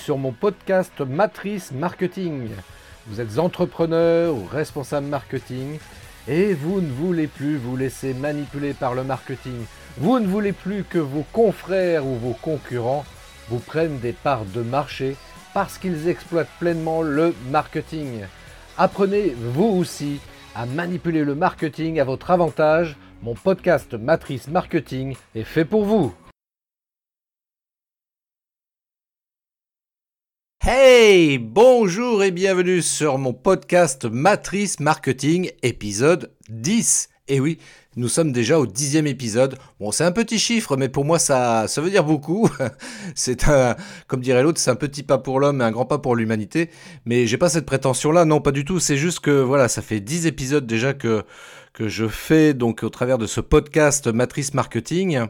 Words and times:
sur 0.00 0.16
mon 0.16 0.32
podcast 0.32 1.00
Matrice 1.00 1.72
Marketing. 1.72 2.48
Vous 3.06 3.20
êtes 3.20 3.38
entrepreneur 3.38 4.34
ou 4.34 4.46
responsable 4.46 5.06
marketing 5.06 5.78
et 6.26 6.54
vous 6.54 6.80
ne 6.80 6.90
voulez 6.90 7.26
plus 7.26 7.56
vous 7.56 7.76
laisser 7.76 8.14
manipuler 8.14 8.72
par 8.72 8.94
le 8.94 9.04
marketing. 9.04 9.64
Vous 9.98 10.18
ne 10.18 10.26
voulez 10.26 10.52
plus 10.52 10.84
que 10.84 10.98
vos 10.98 11.24
confrères 11.32 12.06
ou 12.06 12.16
vos 12.16 12.32
concurrents 12.32 13.04
vous 13.48 13.58
prennent 13.58 13.98
des 13.98 14.12
parts 14.12 14.46
de 14.46 14.62
marché 14.62 15.16
parce 15.52 15.76
qu'ils 15.76 16.08
exploitent 16.08 16.58
pleinement 16.58 17.02
le 17.02 17.34
marketing. 17.50 18.22
Apprenez 18.78 19.34
vous 19.36 19.66
aussi 19.66 20.20
à 20.54 20.64
manipuler 20.64 21.24
le 21.24 21.34
marketing 21.34 22.00
à 22.00 22.04
votre 22.04 22.30
avantage. 22.30 22.96
Mon 23.22 23.34
podcast 23.34 23.92
Matrice 23.94 24.48
Marketing 24.48 25.14
est 25.34 25.44
fait 25.44 25.66
pour 25.66 25.84
vous. 25.84 26.14
Hey, 30.62 31.38
bonjour 31.38 32.22
et 32.22 32.30
bienvenue 32.30 32.82
sur 32.82 33.16
mon 33.16 33.32
podcast 33.32 34.04
Matrice 34.04 34.78
Marketing 34.78 35.50
épisode 35.62 36.34
10. 36.50 37.08
Et 37.28 37.40
oui, 37.40 37.56
nous 37.96 38.08
sommes 38.08 38.30
déjà 38.30 38.58
au 38.58 38.66
dixième 38.66 39.06
épisode. 39.06 39.56
Bon, 39.80 39.90
c'est 39.90 40.04
un 40.04 40.12
petit 40.12 40.38
chiffre, 40.38 40.76
mais 40.76 40.90
pour 40.90 41.06
moi, 41.06 41.18
ça, 41.18 41.66
ça 41.66 41.80
veut 41.80 41.88
dire 41.88 42.04
beaucoup. 42.04 42.46
c'est 43.14 43.48
un, 43.48 43.74
comme 44.06 44.20
dirait 44.20 44.42
l'autre, 44.42 44.60
c'est 44.60 44.70
un 44.70 44.76
petit 44.76 45.02
pas 45.02 45.16
pour 45.16 45.40
l'homme 45.40 45.62
et 45.62 45.64
un 45.64 45.70
grand 45.70 45.86
pas 45.86 45.96
pour 45.96 46.14
l'humanité. 46.14 46.68
Mais 47.06 47.26
j'ai 47.26 47.38
pas 47.38 47.48
cette 47.48 47.64
prétention-là, 47.64 48.26
non, 48.26 48.42
pas 48.42 48.52
du 48.52 48.66
tout. 48.66 48.80
C'est 48.80 48.98
juste 48.98 49.20
que, 49.20 49.30
voilà, 49.30 49.66
ça 49.66 49.80
fait 49.80 50.00
dix 50.00 50.26
épisodes 50.26 50.66
déjà 50.66 50.92
que, 50.92 51.24
que 51.72 51.88
je 51.88 52.08
fais 52.08 52.52
donc 52.52 52.82
au 52.82 52.88
travers 52.88 53.18
de 53.18 53.26
ce 53.26 53.40
podcast 53.40 54.08
Matrice 54.08 54.54
Marketing. 54.54 55.26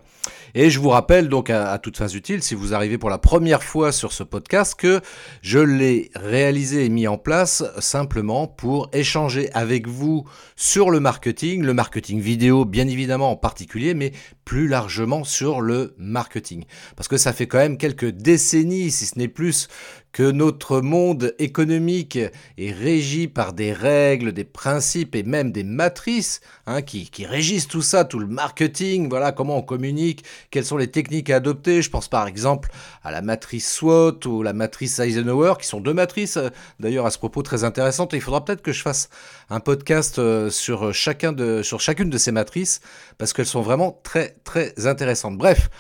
Et 0.55 0.71
je 0.71 0.81
vous 0.81 0.89
rappelle 0.89 1.29
donc 1.29 1.51
à, 1.51 1.79
toutes 1.79 1.97
fins 1.97 2.09
utiles, 2.09 2.43
si 2.43 2.55
vous 2.55 2.75
arrivez 2.75 2.99
pour 2.99 3.11
la 3.11 3.19
première 3.19 3.63
fois 3.63 3.93
sur 3.93 4.13
ce 4.13 4.23
podcast, 4.23 4.75
que 4.75 5.01
je 5.43 5.59
l'ai 5.59 6.11
réalisé 6.17 6.85
et 6.85 6.89
mis 6.89 7.07
en 7.07 7.19
place 7.19 7.63
simplement 7.79 8.47
pour 8.47 8.89
échanger 8.93 9.53
avec 9.53 9.87
vous 9.87 10.25
sur 10.57 10.91
le 10.91 10.99
marketing, 10.99 11.63
le 11.63 11.75
marketing 11.75 12.21
vidéo 12.21 12.65
bien 12.65 12.89
évidemment 12.89 13.31
en 13.31 13.37
particulier, 13.37 13.95
mais 13.95 14.13
plus 14.45 14.67
largement 14.67 15.23
sur 15.23 15.61
le 15.61 15.95
marketing. 15.99 16.65
Parce 16.97 17.07
que 17.07 17.17
ça 17.17 17.33
fait 17.33 17.47
quand 17.47 17.59
même 17.59 17.79
quelques 17.79 18.11
décennies, 18.11 18.91
si 18.91 19.07
ce 19.07 19.19
n'est 19.19 19.29
plus, 19.29 19.69
que 20.13 20.29
notre 20.31 20.81
monde 20.81 21.35
économique 21.39 22.19
est 22.59 22.73
régi 22.73 23.29
par 23.29 23.53
des 23.53 23.73
règles, 23.73 24.33
des 24.33 24.45
principes 24.45 25.15
et 25.15 25.23
même 25.23 25.53
des 25.53 25.63
matrices 25.63 26.41
hein, 26.67 26.83
qui, 26.83 27.09
régissent 27.25 27.69
tout 27.69 27.83
ça, 27.83 28.05
tout 28.05 28.19
le 28.19 28.27
marketing, 28.27 29.09
voilà 29.09 29.33
comment 29.33 29.59
on 29.59 29.63
communique, 29.63 30.25
quelles 30.51 30.65
sont 30.65 30.77
les 30.77 30.91
techniques 30.91 31.31
à 31.31 31.37
adopter. 31.37 31.83
Je 31.83 31.91
pense 31.91 32.09
par 32.09 32.27
exemple 32.27 32.71
à 33.03 33.11
la 33.11 33.23
matrice 33.23 33.73
SWOT 33.73 34.27
ou 34.27 34.43
la 34.43 34.53
matrice 34.53 34.99
Eisenhower, 34.99 35.55
qui 35.61 35.67
sont 35.67 35.81
deux 35.81 35.95
matrices 35.95 36.37
euh, 36.37 36.49
d'ailleurs 36.81 37.07
à 37.07 37.11
ce 37.11 37.19
propos 37.19 37.43
très 37.43 37.65
intéressantes. 37.65 38.13
Il 38.13 38.21
faudra 38.21 38.45
peut-être 38.45 38.63
que 38.63 38.73
je 38.73 38.83
fasse 38.83 39.11
un 39.49 39.61
podcast 39.61 40.19
euh, 40.19 40.51
sur, 40.51 40.95
sur 40.95 41.81
chacune 41.81 42.11
de 42.11 42.19
ces 42.19 42.33
matrices 42.33 42.81
parce 43.19 43.33
qu'elles 43.33 43.47
sont 43.47 43.63
vraiment 43.63 44.01
très 44.03 44.37
très 44.45 44.87
intéressantes. 44.87 45.39
Bref. 45.39 45.71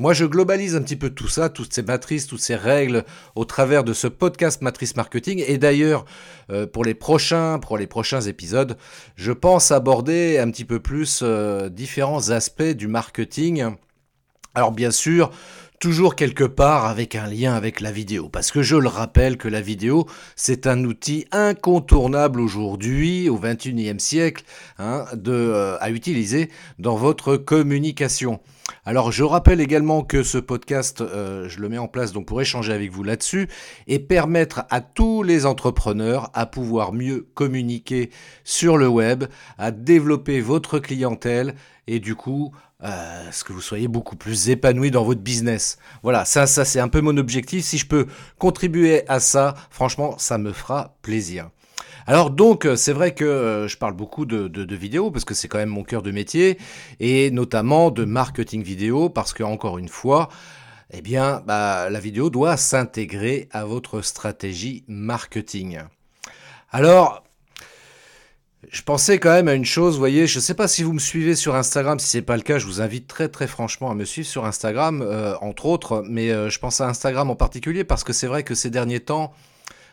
Moi, 0.00 0.12
je 0.12 0.24
globalise 0.24 0.76
un 0.76 0.82
petit 0.82 0.94
peu 0.94 1.10
tout 1.10 1.26
ça, 1.26 1.48
toutes 1.48 1.72
ces 1.72 1.82
matrices, 1.82 2.28
toutes 2.28 2.40
ces 2.40 2.54
règles 2.54 3.04
au 3.34 3.44
travers 3.44 3.82
de 3.82 3.92
ce 3.92 4.06
podcast 4.06 4.62
Matrice 4.62 4.94
Marketing. 4.94 5.42
Et 5.44 5.58
d'ailleurs, 5.58 6.04
euh, 6.50 6.68
pour 6.68 6.84
les 6.84 6.94
prochains, 6.94 7.58
pour 7.58 7.76
les 7.76 7.88
prochains 7.88 8.20
épisodes, 8.20 8.76
je 9.16 9.32
pense 9.32 9.72
aborder 9.72 10.38
un 10.38 10.52
petit 10.52 10.64
peu 10.64 10.78
plus 10.78 11.20
euh, 11.24 11.68
différents 11.68 12.30
aspects 12.30 12.62
du 12.62 12.86
marketing. 12.86 13.74
Alors 14.54 14.70
bien 14.70 14.92
sûr, 14.92 15.32
toujours 15.78 16.16
quelque 16.16 16.44
part 16.44 16.86
avec 16.86 17.14
un 17.14 17.26
lien 17.26 17.54
avec 17.54 17.80
la 17.80 17.92
vidéo. 17.92 18.28
Parce 18.28 18.50
que 18.50 18.62
je 18.62 18.76
le 18.76 18.88
rappelle 18.88 19.36
que 19.36 19.48
la 19.48 19.60
vidéo, 19.60 20.06
c'est 20.36 20.66
un 20.66 20.84
outil 20.84 21.26
incontournable 21.32 22.40
aujourd'hui, 22.40 23.28
au 23.28 23.38
21e 23.38 23.98
siècle, 23.98 24.44
hein, 24.78 25.04
de, 25.14 25.32
euh, 25.32 25.76
à 25.80 25.90
utiliser 25.90 26.50
dans 26.78 26.96
votre 26.96 27.36
communication. 27.36 28.40
Alors 28.84 29.12
je 29.12 29.24
rappelle 29.24 29.60
également 29.60 30.02
que 30.02 30.22
ce 30.22 30.38
podcast, 30.38 31.00
euh, 31.00 31.48
je 31.48 31.60
le 31.60 31.68
mets 31.68 31.78
en 31.78 31.88
place 31.88 32.12
donc 32.12 32.26
pour 32.26 32.40
échanger 32.40 32.72
avec 32.72 32.90
vous 32.90 33.02
là-dessus 33.02 33.48
et 33.86 33.98
permettre 33.98 34.64
à 34.70 34.80
tous 34.80 35.22
les 35.22 35.46
entrepreneurs 35.46 36.30
à 36.34 36.46
pouvoir 36.46 36.92
mieux 36.92 37.26
communiquer 37.34 38.10
sur 38.44 38.76
le 38.76 38.88
web, 38.88 39.24
à 39.56 39.70
développer 39.70 40.40
votre 40.40 40.78
clientèle 40.78 41.54
et 41.86 42.00
du 42.00 42.14
coup 42.14 42.52
euh, 42.84 43.30
ce 43.32 43.42
que 43.42 43.52
vous 43.52 43.60
soyez 43.60 43.88
beaucoup 43.88 44.14
plus 44.14 44.50
épanoui 44.50 44.92
dans 44.92 45.02
votre 45.02 45.20
business. 45.20 45.78
Voilà, 46.02 46.24
ça, 46.24 46.46
ça 46.46 46.64
c'est 46.64 46.78
un 46.78 46.88
peu 46.88 47.00
mon 47.00 47.16
objectif. 47.16 47.64
Si 47.64 47.76
je 47.76 47.86
peux 47.86 48.06
contribuer 48.38 49.08
à 49.08 49.18
ça, 49.18 49.54
franchement, 49.70 50.16
ça 50.18 50.38
me 50.38 50.52
fera 50.52 50.96
plaisir. 51.02 51.50
Alors 52.06 52.30
donc, 52.30 52.64
euh, 52.64 52.76
c'est 52.76 52.92
vrai 52.92 53.14
que 53.14 53.24
euh, 53.24 53.68
je 53.68 53.76
parle 53.76 53.94
beaucoup 53.94 54.24
de, 54.24 54.48
de, 54.48 54.76
vidéos 54.76 55.10
parce 55.10 55.24
que 55.24 55.34
c'est 55.34 55.48
quand 55.48 55.58
même 55.58 55.68
mon 55.68 55.82
cœur 55.82 56.02
de 56.02 56.10
métier 56.10 56.56
et 57.00 57.30
notamment 57.30 57.90
de 57.90 58.04
marketing 58.04 58.62
vidéo 58.62 59.10
parce 59.10 59.32
que 59.32 59.42
encore 59.42 59.78
une 59.78 59.88
fois, 59.88 60.28
eh 60.90 61.02
bien, 61.02 61.42
bah, 61.46 61.90
la 61.90 62.00
vidéo 62.00 62.30
doit 62.30 62.56
s'intégrer 62.56 63.48
à 63.52 63.64
votre 63.64 64.00
stratégie 64.00 64.84
marketing. 64.88 65.80
Alors, 66.70 67.24
je 68.70 68.82
pensais 68.82 69.18
quand 69.18 69.32
même 69.32 69.48
à 69.48 69.54
une 69.54 69.64
chose, 69.64 69.94
vous 69.94 70.00
voyez, 70.00 70.26
je 70.26 70.38
ne 70.38 70.42
sais 70.42 70.54
pas 70.54 70.68
si 70.68 70.82
vous 70.82 70.92
me 70.92 70.98
suivez 70.98 71.34
sur 71.34 71.54
Instagram, 71.54 71.98
si 71.98 72.08
c'est 72.08 72.22
pas 72.22 72.36
le 72.36 72.42
cas, 72.42 72.58
je 72.58 72.66
vous 72.66 72.80
invite 72.80 73.06
très 73.06 73.28
très 73.28 73.46
franchement 73.46 73.90
à 73.90 73.94
me 73.94 74.04
suivre 74.04 74.26
sur 74.28 74.44
Instagram, 74.44 75.00
euh, 75.02 75.34
entre 75.40 75.66
autres, 75.66 76.02
mais 76.08 76.28
je 76.28 76.58
pense 76.58 76.80
à 76.80 76.88
Instagram 76.88 77.30
en 77.30 77.36
particulier 77.36 77.84
parce 77.84 78.04
que 78.04 78.12
c'est 78.12 78.26
vrai 78.26 78.42
que 78.42 78.54
ces 78.54 78.70
derniers 78.70 79.00
temps, 79.00 79.32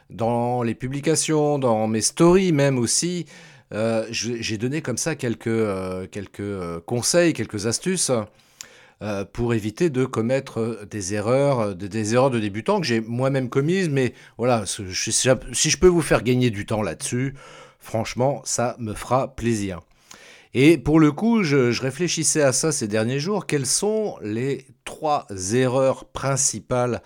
dans 0.09 0.63
les 0.63 0.75
publications, 0.75 1.59
dans 1.59 1.87
mes 1.87 2.01
stories 2.01 2.51
même 2.51 2.77
aussi, 2.77 3.25
euh, 3.73 4.05
j'ai 4.11 4.57
donné 4.57 4.81
comme 4.81 4.97
ça 4.97 5.15
quelques, 5.15 5.47
euh, 5.47 6.07
quelques 6.07 6.39
euh, 6.39 6.79
conseils, 6.85 7.33
quelques 7.33 7.67
astuces 7.67 8.11
pour 9.33 9.53
éviter 9.53 9.91
de 9.91 10.03
commettre 10.05 10.87
des 10.89 11.13
erreurs, 11.13 11.75
des, 11.75 12.15
erreurs 12.15 12.31
de 12.31 12.39
débutants 12.39 12.79
que 12.79 12.87
j'ai 12.87 13.01
moi-même 13.01 13.49
commises. 13.49 13.87
Mais 13.87 14.13
voilà, 14.39 14.63
si 14.65 14.83
je 14.89 15.77
peux 15.77 15.87
vous 15.87 16.01
faire 16.01 16.23
gagner 16.23 16.49
du 16.49 16.65
temps 16.65 16.81
là-dessus, 16.81 17.35
franchement, 17.85 18.41
ça 18.43 18.75
me 18.79 18.93
fera 18.93 19.35
plaisir. 19.35 19.79
Et 20.53 20.77
pour 20.77 20.99
le 20.99 21.11
coup, 21.11 21.43
je, 21.43 21.79
réfléchissais 21.79 22.41
à 22.41 22.51
ça 22.51 22.71
ces 22.71 22.87
derniers 22.87 23.19
jours. 23.19 23.45
Quelles 23.45 23.65
sont 23.65 24.17
les 24.21 24.65
trois 24.85 25.27
erreurs 25.53 26.05
principales 26.05 27.01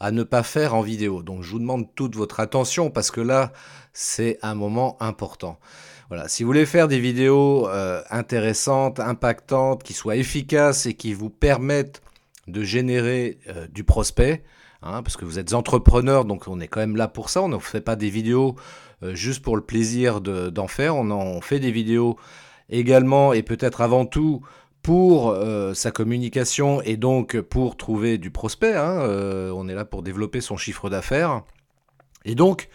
à 0.00 0.10
ne 0.10 0.22
pas 0.22 0.42
faire 0.42 0.74
en 0.74 0.80
vidéo? 0.80 1.22
Donc 1.22 1.42
je 1.42 1.50
vous 1.50 1.58
demande 1.58 1.86
toute 1.94 2.16
votre 2.16 2.40
attention 2.40 2.90
parce 2.90 3.10
que 3.10 3.20
là, 3.20 3.52
c'est 3.92 4.38
un 4.42 4.54
moment 4.54 4.96
important. 5.00 5.58
Voilà, 6.08 6.28
si 6.28 6.42
vous 6.42 6.48
voulez 6.48 6.66
faire 6.66 6.88
des 6.88 6.98
vidéos 6.98 7.68
euh, 7.68 8.02
intéressantes, 8.10 9.00
impactantes, 9.00 9.82
qui 9.82 9.92
soient 9.92 10.16
efficaces 10.16 10.86
et 10.86 10.94
qui 10.94 11.14
vous 11.14 11.30
permettent 11.30 12.02
de 12.48 12.62
générer 12.62 13.38
euh, 13.48 13.66
du 13.68 13.84
prospect, 13.84 14.44
hein, 14.82 15.02
parce 15.02 15.16
que 15.16 15.24
vous 15.24 15.38
êtes 15.38 15.54
entrepreneur, 15.54 16.24
donc 16.24 16.48
on 16.48 16.58
est 16.60 16.68
quand 16.68 16.80
même 16.80 16.96
là 16.96 17.08
pour 17.08 17.30
ça. 17.30 17.42
On 17.42 17.48
ne 17.48 17.58
fait 17.58 17.80
pas 17.80 17.96
des 17.96 18.10
vidéos 18.10 18.56
juste 19.12 19.42
pour 19.42 19.56
le 19.56 19.62
plaisir 19.62 20.20
d'en 20.20 20.68
faire. 20.68 20.96
On 20.96 21.10
en 21.10 21.40
fait 21.40 21.60
des 21.60 21.70
vidéos 21.70 22.16
également 22.70 23.32
et 23.32 23.42
peut-être 23.42 23.80
avant 23.80 24.06
tout 24.06 24.42
pour 24.82 25.30
euh, 25.30 25.72
sa 25.72 25.90
communication 25.90 26.82
et 26.82 26.96
donc 26.96 27.40
pour 27.40 27.76
trouver 27.76 28.18
du 28.18 28.30
prospect. 28.30 28.74
Hein, 28.74 29.00
euh, 29.00 29.50
on 29.54 29.68
est 29.68 29.74
là 29.74 29.84
pour 29.84 30.02
développer 30.02 30.40
son 30.40 30.56
chiffre 30.56 30.90
d'affaires. 30.90 31.42
Et 32.26 32.34
donc, 32.34 32.68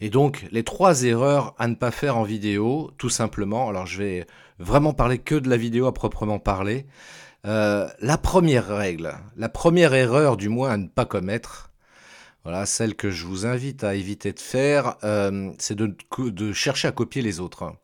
et 0.00 0.10
donc, 0.10 0.46
les 0.52 0.62
trois 0.62 1.02
erreurs 1.02 1.54
à 1.58 1.66
ne 1.66 1.74
pas 1.74 1.90
faire 1.90 2.16
en 2.16 2.22
vidéo, 2.22 2.92
tout 2.98 3.10
simplement. 3.10 3.68
Alors, 3.68 3.86
je 3.86 3.98
vais 3.98 4.26
vraiment 4.60 4.92
parler 4.92 5.18
que 5.18 5.34
de 5.34 5.50
la 5.50 5.56
vidéo 5.56 5.86
à 5.86 5.92
proprement 5.92 6.38
parler. 6.38 6.86
Euh, 7.44 7.88
la 8.00 8.18
première 8.18 8.68
règle, 8.68 9.14
la 9.36 9.48
première 9.48 9.94
erreur 9.94 10.36
du 10.36 10.48
moins 10.48 10.70
à 10.70 10.76
ne 10.76 10.86
pas 10.86 11.04
commettre, 11.04 11.67
voilà, 12.48 12.64
celle 12.64 12.94
que 12.94 13.10
je 13.10 13.26
vous 13.26 13.44
invite 13.44 13.84
à 13.84 13.94
éviter 13.94 14.32
de 14.32 14.40
faire, 14.40 14.96
c'est 15.58 15.74
de, 15.74 16.52
chercher 16.54 16.88
à 16.88 16.92
copier 16.92 17.20
les 17.20 17.40
autres 17.40 17.74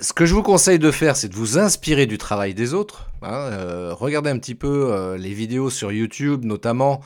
ce 0.00 0.12
que 0.12 0.24
je 0.24 0.34
vous 0.34 0.44
conseille 0.44 0.78
de 0.78 0.92
faire, 0.92 1.16
c'est 1.16 1.28
de 1.28 1.34
vous 1.34 1.58
inspirer 1.58 2.06
du 2.06 2.16
travail 2.16 2.54
des 2.54 2.74
autres. 2.74 3.10
Hein, 3.22 3.34
euh, 3.34 3.92
regardez 3.92 4.30
un 4.30 4.38
petit 4.38 4.54
peu 4.54 4.92
euh, 4.92 5.18
les 5.18 5.34
vidéos 5.34 5.68
sur 5.68 5.90
YouTube, 5.90 6.44
notamment 6.44 7.00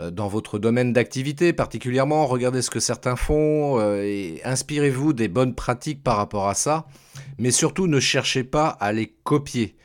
euh, 0.00 0.10
dans 0.10 0.26
votre 0.26 0.58
domaine 0.58 0.92
d'activité 0.92 1.52
particulièrement. 1.52 2.26
Regardez 2.26 2.60
ce 2.60 2.70
que 2.70 2.80
certains 2.80 3.14
font 3.14 3.80
et 3.80 4.40
inspirez-vous 4.42 5.12
des 5.12 5.28
bonnes 5.28 5.54
pratiques 5.54 6.02
par 6.02 6.16
rapport 6.16 6.48
à 6.48 6.54
ça. 6.54 6.86
Mais 7.38 7.52
surtout, 7.52 7.86
ne 7.86 8.00
cherchez 8.00 8.42
pas 8.42 8.68
à 8.68 8.90
les 8.90 9.06
copier. 9.22 9.76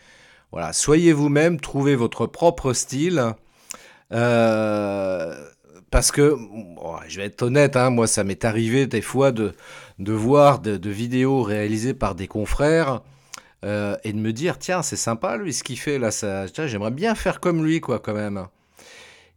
Voilà, 0.52 0.74
soyez 0.74 1.14
vous-même, 1.14 1.60
trouvez 1.60 1.96
votre 1.96 2.26
propre 2.26 2.74
style. 2.74 3.36
Parce 5.90 6.12
que, 6.12 6.38
je 7.08 7.18
vais 7.18 7.26
être 7.26 7.42
honnête, 7.42 7.76
hein, 7.76 7.90
moi 7.90 8.08
ça 8.08 8.24
m'est 8.24 8.46
arrivé 8.46 8.88
des 8.88 9.02
fois 9.02 9.32
de, 9.32 9.54
de 10.00 10.14
voir 10.14 10.60
de, 10.60 10.90
vidéos 10.90 11.44
réalisées 11.44 11.94
par 11.94 12.16
des 12.16 12.28
confrères 12.28 13.02
euh, 13.66 13.96
et 14.04 14.14
de 14.14 14.18
me 14.18 14.34
dire 14.34 14.60
tiens 14.60 14.82
c'est 14.82 14.98
sympa 14.98 15.38
lui 15.38 15.54
ce 15.54 15.64
qu'il 15.64 15.80
fait 15.80 15.98
là 15.98 16.12
ça 16.12 16.48
j'aimerais 16.68 16.92
bien 16.92 17.16
faire 17.16 17.40
comme 17.40 17.64
lui 17.64 17.80
quoi 17.80 18.00
quand 18.00 18.14
même 18.14 18.46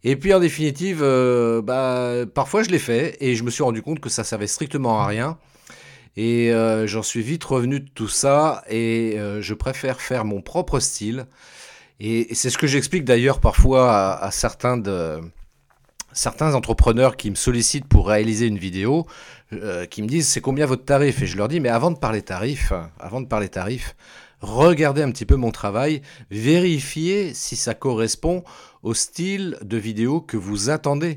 Et 0.05 0.17
puis 0.17 0.33
en 0.35 0.41
définitive, 0.41 1.01
euh, 1.03 1.63
bah, 1.63 2.27
parfois 2.33 2.63
je 2.63 2.71
l'ai 2.71 2.79
fait 2.79 3.17
et 3.21 3.35
je 3.35 3.43
me 3.45 3.51
suis 3.51 3.63
rendu 3.63 3.83
compte 3.83 4.01
que 4.01 4.09
ça 4.09 4.25
servait 4.25 4.47
strictement 4.47 5.01
à 5.01 5.07
rien. 5.07 5.39
Et 6.17 6.53
euh, 6.53 6.87
j'en 6.87 7.03
suis 7.03 7.23
vite 7.23 7.45
revenu 7.45 7.81
de 7.81 7.89
tout 7.89 8.09
ça 8.09 8.63
et 8.69 9.15
euh, 9.19 9.43
je 9.43 9.53
préfère 9.53 10.01
faire 10.01 10.25
mon 10.25 10.41
propre 10.41 10.81
style. 10.81 11.27
Et, 12.01 12.35
c'est 12.35 12.51
ce 12.51 12.59
que 12.59 12.67
j'explique 12.67 13.05
d'ailleurs 13.05 13.41
parfois 13.41 14.17
à, 14.17 14.31
certains, 14.31 14.83
certains 16.13 16.55
entrepreneurs 16.55 17.17
qui 17.17 17.31
me 17.31 17.37
sollicitent 17.37 17.87
pour 17.87 18.09
réaliser 18.09 18.47
une 18.47 18.59
vidéo, 18.59 19.07
qui 19.91 20.03
me 20.03 20.09
disent 20.09 20.29
c'est 20.29 20.41
combien 20.41 20.67
votre 20.67 20.85
tarif? 20.85 21.23
Et 21.23 21.27
je 21.27 21.37
leur 21.37 21.49
dis 21.49 21.61
mais 21.61 21.69
avant 21.69 21.91
de 21.91 21.99
parler 21.99 22.23
tarif, 22.23 22.73
avant 22.99 23.21
de 23.21 23.27
parler 23.27 23.49
tarif, 23.49 23.97
regardez 24.41 25.03
un 25.03 25.11
petit 25.11 25.25
peu 25.25 25.37
mon 25.37 25.51
travail, 25.51 26.03
vérifiez 26.31 27.33
si 27.35 27.57
ça 27.57 27.75
correspond 27.75 28.45
au 28.83 28.95
style 28.95 29.57
de 29.63 29.77
vidéo 29.77 30.21
que 30.21 30.37
vous 30.37 30.71
attendez. 30.71 31.17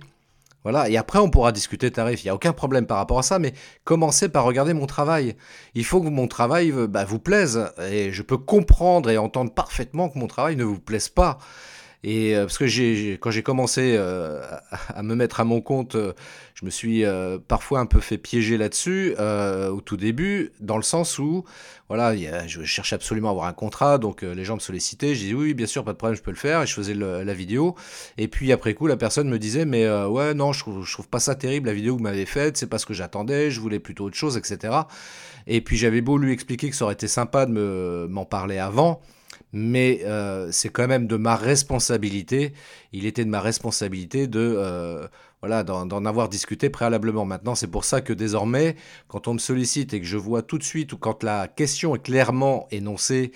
Voilà, 0.64 0.90
et 0.90 0.98
après 0.98 1.20
on 1.20 1.30
pourra 1.30 1.54
discuter 1.54 1.90
tarif, 1.90 2.24
il 2.24 2.28
n'y 2.28 2.32
a 2.32 2.36
aucun 2.36 2.52
problème 2.52 2.86
par 2.86 2.98
rapport 2.98 3.20
à 3.20 3.24
ça, 3.24 3.40
mais 3.40 3.54
commencez 3.86 4.28
par 4.28 4.44
regarder 4.44 4.74
mon 4.74 4.88
travail. 4.88 5.38
Il 5.74 5.86
faut 5.86 6.02
que 6.02 6.10
mon 6.10 6.28
travail 6.28 6.72
euh, 6.72 6.86
bah, 6.86 7.06
vous 7.06 7.20
plaise, 7.20 7.72
et 7.90 8.12
je 8.12 8.22
peux 8.22 8.38
comprendre 8.38 9.10
et 9.10 9.18
entendre 9.18 9.54
parfaitement 9.54 10.10
que 10.10 10.20
mon 10.20 10.28
travail 10.28 10.58
ne 10.58 10.66
vous 10.66 10.80
plaise 10.80 11.08
pas. 11.08 11.38
Et 12.04 12.36
euh, 12.36 12.46
parce 12.46 12.57
que 12.57 13.16
quand 13.18 13.31
j'ai 13.31 13.44
commencé 13.44 13.96
euh, 13.98 14.42
à, 14.72 15.04
me 15.04 15.16
mettre 15.16 15.42
à 15.42 15.44
mon 15.44 15.60
compte, 15.60 15.96
euh, 15.96 16.13
je 16.56 16.63
me 16.66 16.69
suis 16.69 17.04
parfois 17.48 17.80
un 17.80 17.86
peu 17.86 18.00
fait 18.00 18.18
piéger 18.18 18.57
là-dessus 18.57 19.16
au 19.18 19.80
tout 19.80 19.96
début, 19.96 20.51
dans 20.60 20.75
le 20.75 20.84
sens 20.84 21.18
où, 21.18 21.46
voilà, 21.88 22.13
je 22.48 22.63
cherchais 22.66 22.96
absolument 22.96 23.30
à 23.30 23.31
avoir 23.31 23.48
un 23.48 23.54
contrat, 23.54 23.98
donc 23.98 24.24
les 24.24 24.44
gens 24.44 24.56
me 24.56 24.60
sollicitaient, 24.60 25.16
je 25.16 25.22
disais 25.22 25.34
oui, 25.34 25.54
bien 25.54 25.68
sûr, 25.68 25.86
pas 25.86 25.94
de 25.94 25.98
problème, 25.98 26.18
je 26.18 26.22
peux 26.22 26.31
le 26.31 26.38
faire, 26.38 26.63
et 26.63 26.68
je 26.68 26.74
faisais 26.74 26.94
la 26.96 27.34
vidéo. 27.34 27.75
Et 28.18 28.28
puis 28.28 28.52
après 28.52 28.74
coup, 28.74 28.88
la 28.88 28.98
personne 28.98 29.30
me 29.30 29.40
disait, 29.40 29.63
mais 29.63 29.90
ouais, 29.90 30.34
non, 30.34 30.52
je 30.52 30.66
je 30.84 30.94
trouve 30.94 31.07
pas 31.07 31.22
ça 31.22 31.34
terrible, 31.34 31.68
la 31.68 31.74
vidéo 31.74 31.94
que 31.94 32.00
vous 32.00 32.04
m'avez 32.04 32.25
faite, 32.25 32.57
c'est 32.57 32.68
pas 32.68 32.78
ce 32.78 32.86
que 32.86 32.94
j'attendais, 32.94 33.52
je 33.52 33.62
voulais 33.62 33.80
plutôt 33.80 34.06
autre 34.06 34.18
chose, 34.18 34.36
etc. 34.36 34.74
Et 35.48 35.62
puis 35.62 35.78
j'avais 35.78 36.02
beau 36.02 36.18
lui 36.18 36.34
expliquer 36.34 36.69
que 36.69 36.75
ça 36.75 36.84
aurait 36.84 36.95
été 36.95 37.07
sympa 37.07 37.45
de 37.45 37.54
me, 37.54 38.07
m'en 38.10 38.25
parler 38.25 38.57
avant 38.57 39.02
mais 39.51 40.01
euh, 40.04 40.51
c'est 40.51 40.69
quand 40.69 40.88
même 40.88 41.07
de 41.07 41.16
ma 41.16 41.36
responsabilité. 41.36 42.54
Il 42.94 43.06
était 43.06 43.25
de 43.25 43.30
ma 43.30 43.42
responsabilité 43.42 44.28
de 44.28 44.40
euh, 44.40 45.07
voilà 45.42 45.63
d'en 45.63 46.06
avoir 46.06 46.30
discuté 46.30 46.69
préalablement. 46.69 47.25
Maintenant, 47.25 47.56
c'est 47.56 47.68
pour 47.68 47.86
ça 47.86 48.01
que 48.01 48.13
désormais, 48.13 48.75
quand 49.07 49.28
on 49.28 49.34
me 49.34 49.40
sollicite 49.40 49.94
et 49.94 50.01
que 50.01 50.06
je 50.06 50.18
vois 50.18 50.42
tout 50.42 50.57
de 50.57 50.63
suite 50.63 50.94
ou 50.94 50.98
quand 50.98 51.24
la 51.24 51.48
question 51.48 51.96
est 51.96 52.04
clairement 52.04 52.68
énoncée, 52.72 53.31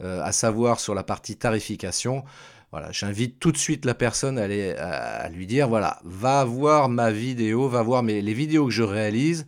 euh, 0.00 0.22
à 0.22 0.30
savoir 0.30 0.78
sur 0.78 0.94
la 0.94 1.02
partie 1.02 1.36
tarification. 1.36 2.24
Voilà, 2.70 2.92
j'invite 2.92 3.40
tout 3.40 3.50
de 3.50 3.56
suite 3.56 3.84
la 3.84 3.94
personne 3.94 4.38
à, 4.38 4.44
aller, 4.44 4.72
à, 4.74 5.28
lui 5.30 5.46
dire 5.46 5.68
voilà, 5.68 5.98
va 6.04 6.44
voir 6.44 6.88
ma 6.88 7.10
vidéo, 7.10 7.68
va 7.68 7.82
voir 7.82 8.04
les 8.04 8.34
vidéos 8.34 8.66
que 8.66 8.72
je 8.72 8.84
réalise 8.84 9.44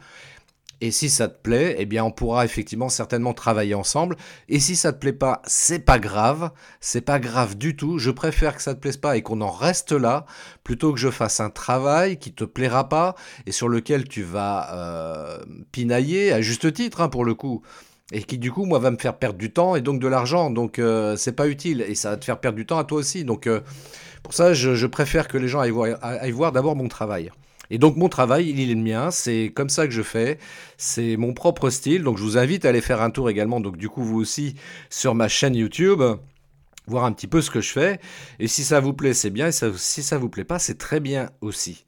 et 0.81 0.91
si 0.91 1.11
ça 1.11 1.29
te 1.29 1.41
plaît, 1.43 1.77
eh 1.79 1.85
bien 1.85 2.05
on 2.05 2.11
pourra 2.11 2.45
effectivement 2.45 2.89
certainement 2.89 3.35
travailler 3.35 3.75
ensemble. 3.75 4.17
Et 4.49 4.61
si 4.61 4.77
ça 4.77 4.93
te 4.93 4.99
plaît 4.99 5.13
pas, 5.13 5.43
c'est 5.45 5.81
pas 5.81 5.99
grave, 5.99 6.51
c'est 6.81 7.03
pas 7.03 7.19
grave 7.19 7.57
du 7.59 7.77
tout. 7.77 7.99
Je 7.99 8.11
préfère 8.11 8.57
que 8.57 8.63
ça 8.63 8.75
te 8.75 8.81
plaise 8.81 8.97
pas 8.97 9.17
et 9.17 9.23
qu'on 9.23 9.43
en 9.43 9.51
reste 9.51 9.93
là, 9.93 10.25
plutôt 10.65 10.93
que 10.93 10.99
je 10.99 11.11
fasse 11.11 11.41
un 11.41 11.51
travail 11.51 12.19
qui 12.19 12.33
te 12.33 12.45
plaira 12.45 12.89
pas 12.89 13.15
et 13.47 13.53
sur 13.53 13.69
lequel 13.69 14.09
tu 14.09 14.23
vas 14.23 14.75
euh, 14.75 15.39
pinailler 15.71 16.33
à 16.33 16.41
juste 16.41 16.73
titre 16.73 17.03
hein, 17.03 17.09
pour 17.09 17.25
le 17.25 17.35
coup. 17.35 17.63
Et 18.13 18.23
qui 18.23 18.39
du 18.39 18.51
coup 18.51 18.65
moi 18.65 18.79
va 18.79 18.91
me 18.91 18.97
faire 18.97 19.19
perdre 19.19 19.39
du 19.39 19.53
temps 19.53 19.77
et 19.77 19.83
donc 19.83 20.01
de 20.01 20.09
l'argent. 20.09 20.51
Donc 20.51 20.79
euh, 20.79 21.15
c'est 21.17 21.33
pas 21.33 21.47
utile 21.47 21.85
et 21.87 21.95
ça 21.95 22.11
va 22.11 22.17
te 22.17 22.25
faire 22.25 22.41
perdre 22.41 22.57
du 22.57 22.65
temps 22.65 22.79
à 22.79 22.85
toi 22.85 22.99
aussi. 22.99 23.25
Donc 23.25 23.47
euh, 23.47 23.61
pour 24.23 24.33
ça 24.33 24.55
je, 24.55 24.87
préfère 24.87 25.29
que 25.29 25.37
les 25.37 25.47
gens 25.47 25.61
aillent 25.61 25.71
voir, 25.71 25.99
aillent 26.03 26.31
voir 26.31 26.53
d'abord 26.53 26.75
mon 26.75 26.89
travail. 26.89 27.31
Et 27.71 27.79
donc 27.79 27.97
mon 27.97 28.09
travail, 28.09 28.49
il 28.51 28.61
est 28.61 28.75
le 28.75 28.81
mien, 28.81 29.11
c'est 29.11 29.53
comme 29.55 29.69
ça 29.69 29.87
que 29.87 29.93
je 29.93 30.03
fais, 30.03 30.39
c'est 30.77 31.17
mon 31.17 31.33
propre 31.33 31.71
style, 31.71 32.03
donc 32.03 32.19
je 32.19 32.23
vous 32.23 32.37
invite 32.37 32.65
à 32.65 32.71
aller 32.71 32.81
faire 32.81 33.01
un 33.01 33.11
tour 33.11 33.31
également, 33.31 33.61
donc 33.61 33.77
du 33.77 33.89
coup 33.89 34.03
vous 34.03 34.19
aussi, 34.19 34.57
sur 34.91 35.15
ma 35.15 35.29
chaîne 35.29 35.55
YouTube 35.55 36.03
voir 36.87 37.05
un 37.05 37.13
petit 37.13 37.29
peu 37.29 37.41
ce 37.41 37.51
que 37.51 37.61
je 37.61 37.71
fais. 37.71 38.01
Et 38.41 38.49
si 38.49 38.65
ça 38.65 38.81
vous 38.81 38.93
plaît, 38.93 39.15
c'est 39.15 39.31
bien. 39.31 39.49
Et 39.49 39.53
si 39.53 40.03
ça 40.03 40.19
vous 40.19 40.29
plaît 40.29 40.45
pas, 40.45 40.59
c'est 40.59 40.77
très 40.77 40.99
bien 40.99 41.31
aussi. 41.41 41.85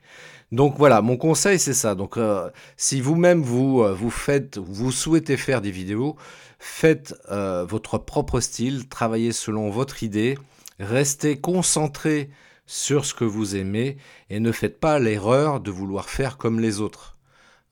Donc 0.52 0.74
voilà, 0.76 1.00
mon 1.00 1.16
conseil 1.16 1.58
c'est 1.58 1.74
ça. 1.74 1.94
Donc 1.94 2.18
euh, 2.18 2.50
si 2.76 3.00
vous-même 3.00 3.42
vous 3.42 3.82
euh, 3.82 3.94
vous 3.94 4.10
faites, 4.10 4.58
vous 4.58 4.92
souhaitez 4.92 5.38
faire 5.38 5.62
des 5.62 5.70
vidéos, 5.70 6.16
faites 6.58 7.14
euh, 7.30 7.64
votre 7.64 7.96
propre 7.96 8.38
style, 8.40 8.86
travaillez 8.86 9.32
selon 9.32 9.70
votre 9.70 10.02
idée, 10.02 10.36
restez 10.78 11.40
concentré 11.40 12.28
sur 12.72 13.04
ce 13.04 13.12
que 13.12 13.26
vous 13.26 13.54
aimez 13.54 13.98
et 14.30 14.40
ne 14.40 14.50
faites 14.50 14.80
pas 14.80 14.98
l'erreur 14.98 15.60
de 15.60 15.70
vouloir 15.70 16.08
faire 16.08 16.38
comme 16.38 16.58
les 16.58 16.80
autres. 16.80 17.18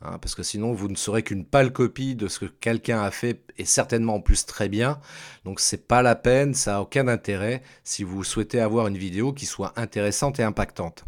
Hein, 0.03 0.19
parce 0.21 0.35
que 0.35 0.43
sinon, 0.43 0.75
vous 0.75 0.89
ne 0.89 0.95
serez 0.95 1.23
qu'une 1.23 1.47
pâle 1.47 1.73
copie 1.73 2.15
de 2.15 2.29
ce 2.29 2.41
que 2.41 2.45
quelqu'un 2.45 3.01
a 3.01 3.11
fait 3.11 3.41
et 3.57 3.65
certainement 3.65 4.17
en 4.17 4.21
plus 4.21 4.45
très 4.45 4.69
bien. 4.69 5.01
Donc, 5.47 5.59
c'est 5.59 5.89
pas 5.89 6.03
la 6.03 6.17
peine, 6.17 6.53
ça 6.53 6.73
n'a 6.73 6.83
aucun 6.83 7.09
intérêt 7.09 7.63
si 7.83 8.05
vous 8.05 8.25
souhaitez 8.25 8.61
avoir 8.61 8.89
une 8.89 8.99
vidéo 8.99 9.33
qui 9.33 9.47
soit 9.47 9.73
intéressante 9.77 10.39
et 10.39 10.43
impactante. 10.43 11.07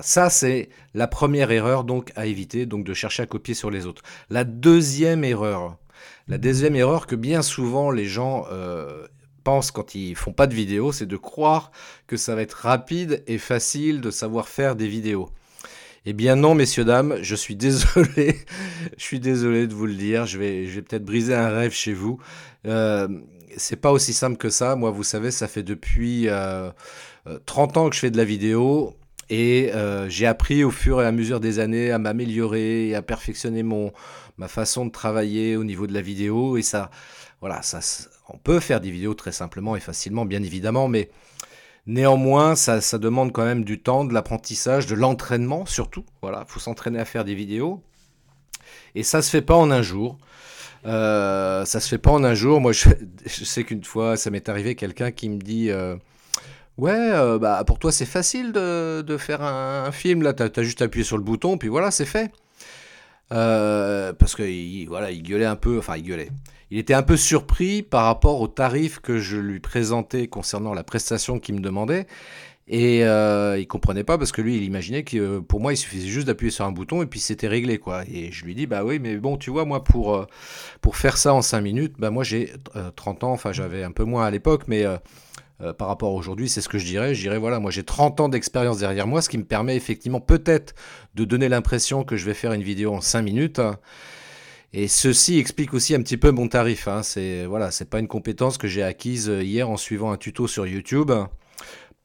Ça, 0.00 0.30
c'est 0.30 0.70
la 0.94 1.06
première 1.06 1.50
erreur 1.50 1.84
donc 1.84 2.12
à 2.16 2.24
éviter, 2.24 2.64
donc 2.64 2.84
de 2.84 2.94
chercher 2.94 3.22
à 3.24 3.26
copier 3.26 3.54
sur 3.54 3.70
les 3.70 3.84
autres. 3.84 4.02
La 4.30 4.44
deuxième 4.44 5.22
erreur, 5.22 5.76
la 6.28 6.38
deuxième 6.38 6.74
erreur 6.74 7.06
que 7.06 7.14
bien 7.14 7.42
souvent 7.42 7.90
les 7.90 8.06
gens 8.06 8.46
euh, 8.50 9.06
pensent 9.46 9.70
quand 9.70 9.94
ils 9.94 10.16
font 10.16 10.32
pas 10.32 10.48
de 10.48 10.54
vidéos, 10.54 10.90
c'est 10.90 11.06
de 11.06 11.16
croire 11.16 11.70
que 12.08 12.16
ça 12.16 12.34
va 12.34 12.42
être 12.42 12.54
rapide 12.54 13.22
et 13.28 13.38
facile 13.38 14.00
de 14.00 14.10
savoir 14.10 14.48
faire 14.48 14.74
des 14.74 14.88
vidéos. 14.88 15.28
Eh 16.04 16.14
bien 16.14 16.34
non, 16.34 16.56
messieurs, 16.56 16.84
dames, 16.84 17.18
je 17.22 17.36
suis 17.36 17.54
désolé, 17.54 18.40
je 18.98 19.04
suis 19.04 19.20
désolé 19.20 19.68
de 19.68 19.72
vous 19.72 19.86
le 19.86 19.94
dire, 19.94 20.26
je 20.26 20.36
vais, 20.36 20.66
je 20.66 20.74
vais 20.74 20.82
peut-être 20.82 21.04
briser 21.04 21.36
un 21.36 21.48
rêve 21.48 21.72
chez 21.72 21.92
vous. 21.92 22.18
Euh, 22.66 23.06
c'est 23.56 23.80
pas 23.80 23.92
aussi 23.92 24.12
simple 24.12 24.36
que 24.36 24.50
ça. 24.50 24.74
Moi, 24.74 24.90
vous 24.90 25.04
savez, 25.04 25.30
ça 25.30 25.46
fait 25.46 25.62
depuis 25.62 26.26
30 26.26 27.76
euh, 27.76 27.80
ans 27.80 27.88
que 27.88 27.94
je 27.94 28.00
fais 28.00 28.10
de 28.10 28.16
la 28.16 28.24
vidéo 28.24 28.96
et 29.30 29.70
euh, 29.74 30.08
j'ai 30.08 30.26
appris 30.26 30.64
au 30.64 30.72
fur 30.72 31.00
et 31.02 31.06
à 31.06 31.12
mesure 31.12 31.38
des 31.38 31.60
années 31.60 31.92
à 31.92 31.98
m'améliorer 31.98 32.88
et 32.88 32.94
à 32.96 33.02
perfectionner 33.02 33.62
mon, 33.62 33.92
ma 34.38 34.48
façon 34.48 34.86
de 34.86 34.90
travailler 34.90 35.56
au 35.56 35.64
niveau 35.64 35.86
de 35.86 35.94
la 35.94 36.00
vidéo 36.00 36.56
et 36.56 36.62
ça, 36.62 36.90
voilà, 37.40 37.62
ça, 37.62 37.80
on 38.28 38.38
peut 38.38 38.60
faire 38.60 38.80
des 38.80 38.90
vidéos 38.90 39.14
très 39.14 39.32
simplement 39.32 39.76
et 39.76 39.80
facilement, 39.80 40.24
bien 40.24 40.42
évidemment, 40.42 40.88
mais 40.88 41.10
néanmoins, 41.86 42.56
ça, 42.56 42.80
demande 42.98 43.32
quand 43.32 43.44
même 43.44 43.64
du 43.64 43.80
temps, 43.80 44.04
de 44.04 44.12
l'apprentissage, 44.12 44.86
de 44.86 44.94
l'entraînement 44.94 45.66
surtout. 45.66 46.04
Voilà, 46.22 46.44
il 46.48 46.52
faut 46.52 46.60
s'entraîner 46.60 46.98
à 46.98 47.04
faire 47.04 47.24
des 47.24 47.34
vidéos. 47.34 47.82
Et 48.94 49.02
ça 49.02 49.22
se 49.22 49.30
fait 49.30 49.42
pas 49.42 49.56
en 49.56 49.70
un 49.70 49.82
jour. 49.82 50.18
Euh, 50.86 51.64
ça 51.64 51.80
se 51.80 51.88
fait 51.88 51.98
pas 51.98 52.10
en 52.10 52.24
un 52.24 52.34
jour. 52.34 52.60
Moi, 52.60 52.72
je, 52.72 52.88
sais 53.44 53.64
qu'une 53.64 53.84
fois, 53.84 54.16
ça 54.16 54.30
m'est 54.30 54.48
arrivé 54.48 54.74
quelqu'un 54.74 55.10
qui 55.10 55.28
me 55.28 55.38
dit 55.38 55.70
euh, 55.70 55.96
Ouais, 56.78 56.92
euh, 56.94 57.38
bah, 57.38 57.62
pour 57.66 57.78
toi, 57.78 57.90
c'est 57.90 58.06
facile 58.06 58.52
de, 58.52 59.16
faire 59.18 59.42
un, 59.42 59.90
film. 59.92 60.22
Là, 60.22 60.32
tu 60.34 60.42
as, 60.42 60.62
juste 60.62 60.82
appuyé 60.82 61.04
sur 61.04 61.16
le 61.16 61.24
bouton, 61.24 61.58
puis 61.58 61.68
voilà, 61.68 61.90
c'est 61.90 62.04
fait. 62.04 62.30
Euh, 63.32 64.12
parce 64.12 64.34
que 64.34 64.42
il 64.42 65.22
gueulait 65.22 65.44
un 65.44 65.56
peu, 65.56 65.78
enfin, 65.78 65.96
il 65.96 66.04
gueulait 66.04 66.30
il 66.70 66.78
était 66.78 66.94
un 66.94 67.02
peu 67.02 67.16
surpris 67.16 67.82
par 67.82 68.04
rapport 68.04 68.40
au 68.40 68.48
tarif 68.48 68.98
que 68.98 69.18
je 69.18 69.36
lui 69.36 69.60
présentais 69.60 70.26
concernant 70.26 70.74
la 70.74 70.82
prestation 70.82 71.38
qu'il 71.38 71.54
me 71.54 71.60
demandait. 71.60 72.06
Et 72.68 73.04
euh, 73.04 73.58
il 73.58 73.68
comprenait 73.68 74.02
pas 74.02 74.18
parce 74.18 74.32
que 74.32 74.42
lui, 74.42 74.56
il 74.56 74.64
imaginait 74.64 75.04
que 75.04 75.16
euh, 75.16 75.40
pour 75.40 75.60
moi, 75.60 75.72
il 75.72 75.76
suffisait 75.76 76.08
juste 76.08 76.26
d'appuyer 76.26 76.50
sur 76.50 76.64
un 76.64 76.72
bouton 76.72 77.00
et 77.02 77.06
puis 77.06 77.20
c'était 77.20 77.46
réglé, 77.46 77.78
quoi. 77.78 78.02
Et 78.10 78.32
je 78.32 78.44
lui 78.44 78.56
dis, 78.56 78.66
bah 78.66 78.84
oui, 78.84 78.98
mais 78.98 79.16
bon, 79.16 79.36
tu 79.36 79.50
vois, 79.50 79.64
moi, 79.64 79.84
pour, 79.84 80.16
euh, 80.16 80.26
pour 80.80 80.96
faire 80.96 81.16
ça 81.16 81.32
en 81.32 81.42
5 81.42 81.60
minutes, 81.60 81.94
bah 81.98 82.10
moi, 82.10 82.24
j'ai 82.24 82.52
30 82.96 83.22
ans, 83.22 83.32
enfin, 83.32 83.52
j'avais 83.52 83.84
un 83.84 83.92
peu 83.92 84.04
moins 84.04 84.24
à 84.26 84.30
l'époque, 84.30 84.64
mais 84.66 84.84
par 85.78 85.88
rapport 85.88 86.10
à 86.10 86.14
aujourd'hui, 86.14 86.48
c'est 86.48 86.60
ce 86.60 86.68
que 86.68 86.78
je 86.78 86.84
dirais. 86.84 87.14
Je 87.14 87.22
dirais, 87.22 87.38
voilà, 87.38 87.60
moi, 87.60 87.70
j'ai 87.70 87.84
30 87.84 88.20
ans 88.20 88.28
d'expérience 88.28 88.78
derrière 88.78 89.06
moi, 89.06 89.22
ce 89.22 89.28
qui 89.28 89.38
me 89.38 89.44
permet 89.44 89.76
effectivement 89.76 90.20
peut-être 90.20 90.74
de 91.14 91.24
donner 91.24 91.48
l'impression 91.48 92.04
que 92.04 92.16
je 92.16 92.26
vais 92.26 92.34
faire 92.34 92.52
une 92.52 92.62
vidéo 92.62 92.92
en 92.94 93.00
5 93.00 93.22
minutes. 93.22 93.60
Et 94.72 94.88
ceci 94.88 95.38
explique 95.38 95.72
aussi 95.72 95.94
un 95.94 96.02
petit 96.02 96.16
peu 96.16 96.32
mon 96.32 96.48
tarif. 96.48 96.88
Hein. 96.88 97.02
C'est 97.02 97.46
voilà, 97.46 97.70
c'est 97.70 97.88
pas 97.88 97.98
une 98.00 98.08
compétence 98.08 98.58
que 98.58 98.68
j'ai 98.68 98.82
acquise 98.82 99.30
euh, 99.30 99.42
hier 99.42 99.70
en 99.70 99.76
suivant 99.76 100.10
un 100.10 100.16
tuto 100.16 100.46
sur 100.48 100.66
YouTube. 100.66 101.12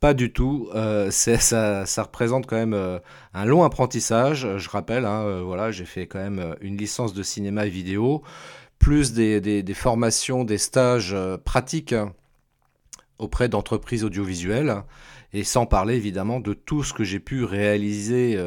Pas 0.02 0.14
du 0.14 0.34
tout. 0.34 0.68
Euh, 0.76 1.10
ça, 1.12 1.86
représente 2.04 2.46
quand 2.46 2.58
même 2.58 2.74
euh, 2.74 3.00
un 3.34 3.46
long 3.46 3.64
apprentissage. 3.64 4.58
Je 4.58 4.70
rappelle, 4.70 5.06
hein, 5.06 5.42
voilà, 5.42 5.72
j'ai 5.72 5.86
fait 5.86 6.08
quand 6.08 6.20
même 6.20 6.56
une 6.60 6.76
licence 6.76 7.14
de 7.14 7.24
cinéma 7.24 7.66
et 7.66 7.70
vidéo, 7.70 8.24
plus 8.80 9.14
des, 9.14 9.64
formations, 9.74 10.44
des 10.44 10.58
stages 10.58 11.16
pratiques 11.46 11.96
auprès 13.18 13.48
d'entreprises 13.48 14.04
audiovisuelles, 14.04 14.84
et 15.32 15.46
sans 15.46 15.66
parler 15.66 15.96
évidemment 15.96 16.42
de 16.42 16.54
tout 16.54 16.84
ce 16.84 16.92
que 16.92 17.06
j'ai 17.06 17.20
pu 17.20 17.46
réaliser 17.46 18.38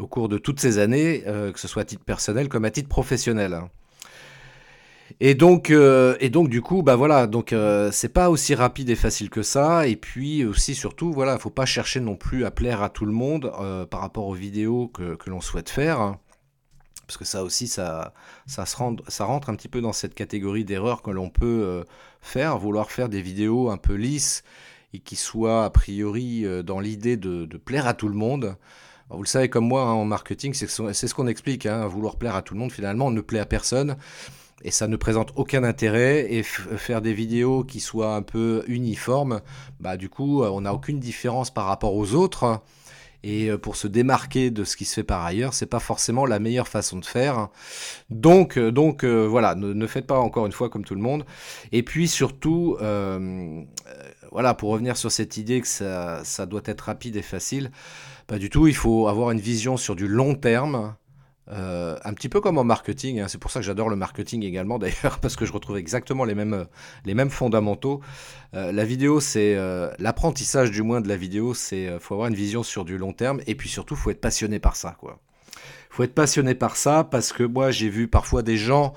au 0.00 0.06
cours 0.06 0.28
de 0.28 0.38
toutes 0.38 0.60
ces 0.60 0.78
années, 0.78 1.22
euh, 1.26 1.52
que 1.52 1.60
ce 1.60 1.68
soit 1.68 1.82
à 1.82 1.84
titre 1.84 2.04
personnel 2.04 2.48
comme 2.48 2.64
à 2.64 2.70
titre 2.70 2.88
professionnel. 2.88 3.60
Et 5.18 5.34
donc, 5.34 5.70
euh, 5.70 6.16
et 6.20 6.30
donc 6.30 6.48
du 6.48 6.62
coup, 6.62 6.82
bah 6.82 6.94
voilà, 6.96 7.26
donc 7.26 7.52
euh, 7.52 7.90
c'est 7.90 8.10
pas 8.10 8.30
aussi 8.30 8.54
rapide 8.54 8.90
et 8.90 8.94
facile 8.96 9.30
que 9.30 9.42
ça. 9.42 9.86
Et 9.86 9.96
puis 9.96 10.44
aussi, 10.44 10.74
surtout, 10.74 11.12
voilà, 11.12 11.38
faut 11.38 11.50
pas 11.50 11.66
chercher 11.66 12.00
non 12.00 12.16
plus 12.16 12.44
à 12.44 12.50
plaire 12.50 12.82
à 12.82 12.90
tout 12.90 13.06
le 13.06 13.12
monde 13.12 13.52
euh, 13.60 13.86
par 13.86 14.00
rapport 14.00 14.26
aux 14.26 14.34
vidéos 14.34 14.88
que, 14.88 15.16
que 15.16 15.30
l'on 15.30 15.40
souhaite 15.40 15.70
faire. 15.70 16.00
hein. 16.00 16.18
Parce 17.06 17.18
que 17.18 17.24
ça 17.24 17.42
aussi, 17.42 17.66
ça, 17.66 18.14
ça, 18.46 18.66
se 18.66 18.76
rend- 18.76 18.96
ça 19.08 19.24
rentre 19.24 19.50
un 19.50 19.56
petit 19.56 19.68
peu 19.68 19.80
dans 19.80 19.92
cette 19.92 20.14
catégorie 20.14 20.64
d'erreurs 20.64 21.02
que 21.02 21.10
l'on 21.10 21.28
peut 21.28 21.84
faire, 22.20 22.56
vouloir 22.56 22.92
faire 22.92 23.08
des 23.08 23.20
vidéos 23.20 23.68
un 23.68 23.78
peu 23.78 23.94
lisses 23.94 24.44
et 24.94 25.00
qui 25.00 25.16
soient 25.16 25.64
a 25.64 25.70
priori 25.70 26.44
dans 26.64 26.78
l'idée 26.78 27.16
de, 27.16 27.46
plaire 27.56 27.88
à 27.88 27.94
tout 27.94 28.06
le 28.06 28.14
monde. 28.14 28.54
Vous 29.08 29.22
le 29.24 29.26
savez 29.26 29.48
comme 29.50 29.66
moi 29.66 29.82
hein, 29.82 29.92
en 29.92 30.04
marketing, 30.04 30.54
c'est 30.54 30.68
ce 30.68 30.92
c'est 30.92 31.08
ce 31.08 31.14
qu'on 31.16 31.26
explique, 31.26 31.66
hein, 31.66 31.84
vouloir 31.88 32.14
plaire 32.14 32.36
à 32.36 32.42
tout 32.42 32.54
le 32.54 32.60
monde 32.60 32.70
finalement, 32.70 33.06
on 33.06 33.10
ne 33.10 33.20
plaît 33.20 33.40
à 33.40 33.46
personne 33.46 33.96
et 34.62 34.70
ça 34.70 34.88
ne 34.88 34.96
présente 34.96 35.32
aucun 35.36 35.64
intérêt 35.64 36.32
et 36.32 36.42
faire 36.42 37.00
des 37.00 37.12
vidéos 37.12 37.64
qui 37.64 37.80
soient 37.80 38.14
un 38.14 38.22
peu 38.22 38.62
uniformes, 38.66 39.40
bah 39.80 39.96
du 39.96 40.08
coup 40.08 40.42
euh, 40.42 40.50
on 40.50 40.62
n'a 40.62 40.74
aucune 40.74 41.00
différence 41.00 41.50
par 41.50 41.66
rapport 41.66 41.94
aux 41.94 42.14
autres 42.14 42.60
et 43.22 43.50
euh, 43.50 43.58
pour 43.58 43.76
se 43.76 43.86
démarquer 43.86 44.50
de 44.50 44.64
ce 44.64 44.76
qui 44.76 44.84
se 44.84 44.94
fait 44.94 45.04
par 45.04 45.24
ailleurs, 45.24 45.54
c'est 45.54 45.66
pas 45.66 45.80
forcément 45.80 46.26
la 46.26 46.38
meilleure 46.38 46.68
façon 46.68 46.98
de 46.98 47.04
faire. 47.06 47.48
Donc 48.10 48.58
euh, 48.58 48.70
donc 48.70 49.04
voilà, 49.04 49.54
ne, 49.54 49.86
faites 49.86 50.06
pas 50.06 50.18
encore 50.18 50.46
une 50.46 50.52
fois 50.52 50.68
comme 50.68 50.84
tout 50.84 50.94
le 50.94 51.02
monde. 51.02 51.24
Et 51.72 51.82
puis 51.82 52.08
surtout 52.08 52.76
voilà, 54.32 54.54
pour 54.54 54.70
revenir 54.70 54.96
sur 54.96 55.10
cette 55.10 55.36
idée 55.38 55.60
que 55.60 55.66
ça 55.66 56.46
doit 56.46 56.62
être 56.64 56.82
rapide 56.82 57.16
et 57.16 57.22
facile, 57.22 57.72
pas 58.26 58.38
du 58.38 58.48
tout, 58.48 58.68
il 58.68 58.76
faut 58.76 59.08
avoir 59.08 59.32
une 59.32 59.40
vision 59.40 59.76
sur 59.76 59.96
du 59.96 60.06
long 60.06 60.34
terme. 60.34 60.94
Euh, 61.52 61.96
un 62.04 62.14
petit 62.14 62.28
peu 62.28 62.40
comme 62.40 62.58
en 62.58 62.64
marketing, 62.64 63.20
hein. 63.20 63.26
c'est 63.28 63.38
pour 63.38 63.50
ça 63.50 63.58
que 63.58 63.66
j'adore 63.66 63.88
le 63.88 63.96
marketing 63.96 64.44
également 64.44 64.78
d'ailleurs, 64.78 65.18
parce 65.20 65.36
que 65.36 65.44
je 65.44 65.52
retrouve 65.52 65.78
exactement 65.78 66.24
les 66.24 66.34
mêmes, 66.34 66.54
euh, 66.54 66.64
les 67.04 67.14
mêmes 67.14 67.30
fondamentaux. 67.30 68.00
Euh, 68.54 68.70
la 68.72 68.84
vidéo, 68.84 69.20
c'est 69.20 69.56
l'apprentissage 69.98 70.70
du 70.70 70.82
moins 70.82 71.00
de 71.00 71.08
la 71.08 71.16
vidéo, 71.16 71.54
c'est 71.54 71.98
faut 71.98 72.14
avoir 72.14 72.28
une 72.28 72.34
vision 72.34 72.62
sur 72.62 72.84
du 72.84 72.98
long 72.98 73.12
terme, 73.12 73.40
et 73.46 73.54
puis 73.54 73.68
surtout, 73.68 73.96
faut 73.96 74.10
être 74.10 74.20
passionné 74.20 74.58
par 74.58 74.76
ça, 74.76 74.96
quoi. 74.98 75.18
Faut 75.88 76.04
être 76.04 76.14
passionné 76.14 76.54
par 76.54 76.76
ça, 76.76 77.04
parce 77.04 77.32
que 77.32 77.42
moi, 77.42 77.70
j'ai 77.70 77.88
vu 77.88 78.06
parfois 78.06 78.42
des 78.42 78.56
gens 78.56 78.92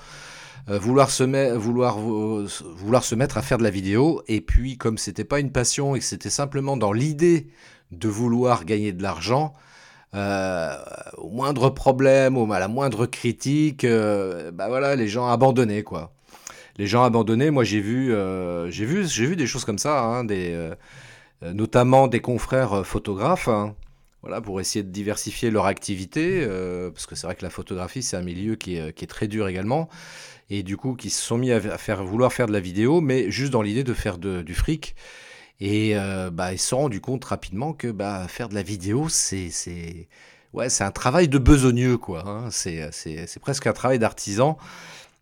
vouloir, 0.68 1.10
se 1.10 1.24
met- 1.24 1.56
vouloir, 1.56 1.98
vouloir 1.98 3.04
se 3.04 3.16
mettre 3.16 3.38
à 3.38 3.42
faire 3.42 3.58
de 3.58 3.64
la 3.64 3.70
vidéo, 3.70 4.22
et 4.28 4.42
puis 4.42 4.78
comme 4.78 4.98
c'était 4.98 5.24
pas 5.24 5.40
une 5.40 5.52
passion 5.52 5.96
et 5.96 6.00
que 6.00 6.06
c'était 6.06 6.30
simplement 6.30 6.78
dans 6.78 6.94
l'idée 6.94 7.48
de 7.92 8.08
vouloir 8.08 8.66
gagner 8.66 8.92
de 8.92 9.04
l'argent, 9.04 9.54
euh, 10.16 10.76
au 11.18 11.30
moindre 11.30 11.70
problème, 11.70 12.38
au, 12.38 12.52
à 12.52 12.60
la 12.60 12.68
moindre 12.68 13.06
critique, 13.08 13.84
euh, 13.84 14.52
bah 14.52 14.68
voilà, 14.68 14.96
les 14.96 15.08
gens 15.08 15.28
abandonnaient 15.28 15.84
quoi. 15.84 16.14
Les 16.78 16.88
gens 16.88 17.04
abandonnés, 17.04 17.50
moi 17.52 17.64
j'ai 17.64 17.80
vu, 17.80 18.14
euh, 18.14 18.70
j'ai 18.70 18.86
vu, 18.86 19.08
j'ai 19.08 19.26
vu 19.26 19.36
des 19.36 19.48
choses 19.48 19.66
comme 19.66 19.80
ça, 19.80 20.04
hein, 20.04 20.26
notamment 21.42 22.08
des 22.08 22.20
confrères 22.20 22.86
photographes, 22.86 23.48
hein, 23.48 23.76
voilà, 24.22 24.40
pour 24.40 24.62
essayer 24.62 24.84
de 24.84 24.90
diversifier 24.90 25.52
leur 25.52 25.66
activité, 25.66 26.48
parce 26.94 27.06
que 27.06 27.16
c'est 27.16 27.28
vrai 27.28 27.36
que 27.36 27.44
la 27.44 27.50
photographie 27.50 28.02
c'est 28.02 28.18
un 28.18 28.22
milieu 28.24 28.56
qui 28.56 28.78
est, 28.78 29.08
très 29.08 29.28
dur 29.28 29.48
également, 29.48 29.90
et 30.50 30.64
du 30.64 30.78
coup 30.78 30.96
qui 30.96 31.10
se 31.10 31.22
sont 31.22 31.38
mis 31.38 31.52
à, 31.52 31.60
faire, 31.78 32.04
vouloir 32.04 32.34
faire 32.34 32.48
de 32.48 32.54
la 32.54 32.60
vidéo, 32.60 33.02
mais 33.02 33.30
juste 33.30 33.52
dans 33.52 33.62
l'idée 33.62 33.84
de 33.84 33.94
faire 33.94 34.18
du 34.18 34.54
fric. 34.54 34.96
Et 35.66 35.96
euh, 35.96 36.30
bah, 36.30 36.52
ils 36.52 36.60
se 36.60 36.68
sont 36.68 36.78
rendus 36.80 37.00
compte 37.00 37.24
rapidement 37.24 37.72
que 37.72 37.88
bah, 37.88 38.26
faire 38.28 38.50
de 38.50 38.54
la 38.54 38.64
vidéo, 38.64 39.08
c'est 39.08 39.50
ouais, 40.52 40.68
un 40.82 40.92
travail 40.92 41.30
de 41.30 41.38
besogneux, 41.38 41.98
quoi. 41.98 42.28
hein. 42.28 42.50
C'est 42.52 43.40
presque 43.40 43.66
un 43.66 43.72
travail 43.72 43.98
d'artisan. 43.98 44.58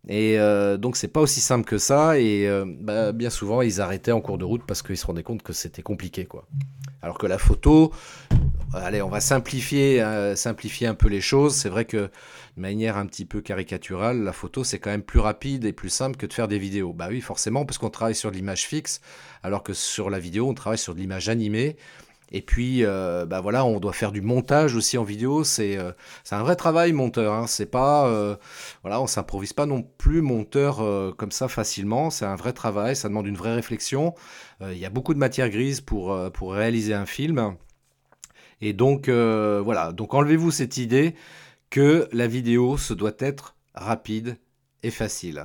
Et 0.08 0.40
euh, 0.40 0.78
donc, 0.78 0.98
c'est 0.98 1.10
pas 1.10 1.22
aussi 1.22 1.42
simple 1.42 1.66
que 1.66 1.78
ça. 1.78 2.18
Et 2.18 2.48
euh, 2.48 2.66
bah, 2.66 3.12
bien 3.12 3.30
souvent, 3.30 3.62
ils 3.62 3.82
arrêtaient 3.82 4.12
en 4.12 4.20
cours 4.20 4.40
de 4.40 4.44
route 4.44 4.64
parce 4.66 4.82
qu'ils 4.82 4.98
se 4.98 5.06
rendaient 5.06 5.22
compte 5.22 5.44
que 5.44 5.54
c'était 5.54 5.84
compliqué, 5.84 6.26
quoi. 6.26 6.48
Alors 7.04 7.20
que 7.20 7.28
la 7.28 7.38
photo, 7.38 7.92
allez, 8.74 9.02
on 9.02 9.10
va 9.10 9.20
simplifier, 9.20 10.02
euh, 10.02 10.36
simplifier 10.36 10.88
un 10.88 10.96
peu 10.96 11.08
les 11.08 11.22
choses. 11.22 11.56
C'est 11.56 11.70
vrai 11.70 11.86
que 11.86 11.98
de 11.98 12.62
manière 12.62 12.98
un 12.98 13.06
petit 13.06 13.26
peu 13.26 13.42
caricaturale, 13.42 14.24
la 14.24 14.34
photo, 14.34 14.64
c'est 14.64 14.80
quand 14.80 14.90
même 14.90 15.04
plus 15.04 15.20
rapide 15.20 15.66
et 15.66 15.74
plus 15.74 15.90
simple 15.90 16.18
que 16.18 16.26
de 16.26 16.34
faire 16.34 16.48
des 16.48 16.60
vidéos. 16.60 16.94
Bah 16.94 17.08
oui, 17.10 17.22
forcément, 17.22 17.66
parce 17.66 17.78
qu'on 17.78 17.90
travaille 17.90 18.16
sur 18.16 18.32
de 18.32 18.36
l'image 18.36 18.66
fixe, 18.66 19.02
alors 19.44 19.64
que 19.64 19.74
sur 19.74 20.10
la 20.10 20.20
vidéo, 20.20 20.48
on 20.48 20.54
travaille 20.54 20.78
sur 20.78 20.96
de 20.96 21.00
l'image 21.00 21.30
animée. 21.30 21.76
Et 22.34 22.42
puis, 22.42 22.86
euh, 22.86 23.26
bah 23.26 23.42
voilà, 23.42 23.66
on 23.66 23.82
doit 23.82 23.92
faire 23.92 24.14
du 24.14 24.22
montage 24.22 24.74
aussi 24.74 24.98
en 24.98 25.04
vidéo. 25.04 25.44
C'est 25.44 25.78
euh, 25.78 25.92
un 26.32 26.44
vrai 26.44 26.56
travail, 26.56 26.94
monteur. 26.94 27.34
Hein. 27.34 27.46
C'est 27.48 27.66
pas, 27.66 28.38
voilà, 28.84 29.02
on 29.02 29.08
s'improvise 29.08 29.52
pas 29.52 29.66
non 29.66 29.84
plus 29.98 30.22
monteur 30.22 30.78
comme 31.18 31.32
ça 31.32 31.50
facilement. 31.50 32.10
C'est 32.10 32.24
un 32.24 32.38
vrai 32.38 32.54
travail. 32.54 32.96
Ça 32.96 33.10
demande 33.10 33.28
une 33.28 33.36
vraie 33.36 33.54
réflexion. 33.54 34.16
Il 34.62 34.78
y 34.78 34.86
a 34.86 34.90
beaucoup 34.90 35.14
de 35.14 35.20
matière 35.20 35.50
grise 35.50 35.82
pour 35.82 36.54
réaliser 36.54 36.94
un 36.94 37.06
film. 37.06 37.58
Et 38.62 38.74
donc, 38.74 39.10
euh, 39.10 39.62
voilà. 39.64 39.92
Donc, 39.92 40.14
enlevez-vous 40.14 40.52
cette 40.52 40.78
idée 40.78 41.16
que 41.70 42.08
la 42.12 42.28
vidéo, 42.28 42.78
se 42.78 42.94
doit 42.94 43.16
être 43.20 43.56
rapide 43.74 44.38
et 44.84 44.92
facile. 44.92 45.44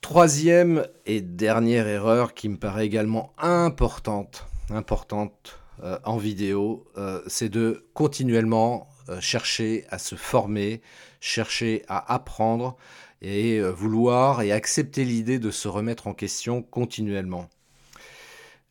Troisième 0.00 0.86
et 1.06 1.20
dernière 1.20 1.88
erreur 1.88 2.34
qui 2.34 2.48
me 2.48 2.58
paraît 2.58 2.86
également 2.86 3.32
importante, 3.38 4.46
importante 4.70 5.58
euh, 5.82 5.98
en 6.04 6.18
vidéo, 6.18 6.86
euh, 6.98 7.22
c'est 7.26 7.48
de 7.48 7.86
continuellement 7.94 8.88
chercher 9.20 9.84
à 9.90 9.98
se 9.98 10.14
former, 10.14 10.80
chercher 11.20 11.82
à 11.88 12.14
apprendre 12.14 12.76
et 13.20 13.60
vouloir 13.60 14.40
et 14.40 14.50
accepter 14.50 15.04
l'idée 15.04 15.38
de 15.38 15.50
se 15.50 15.68
remettre 15.68 16.06
en 16.06 16.14
question 16.14 16.62
continuellement. 16.62 17.50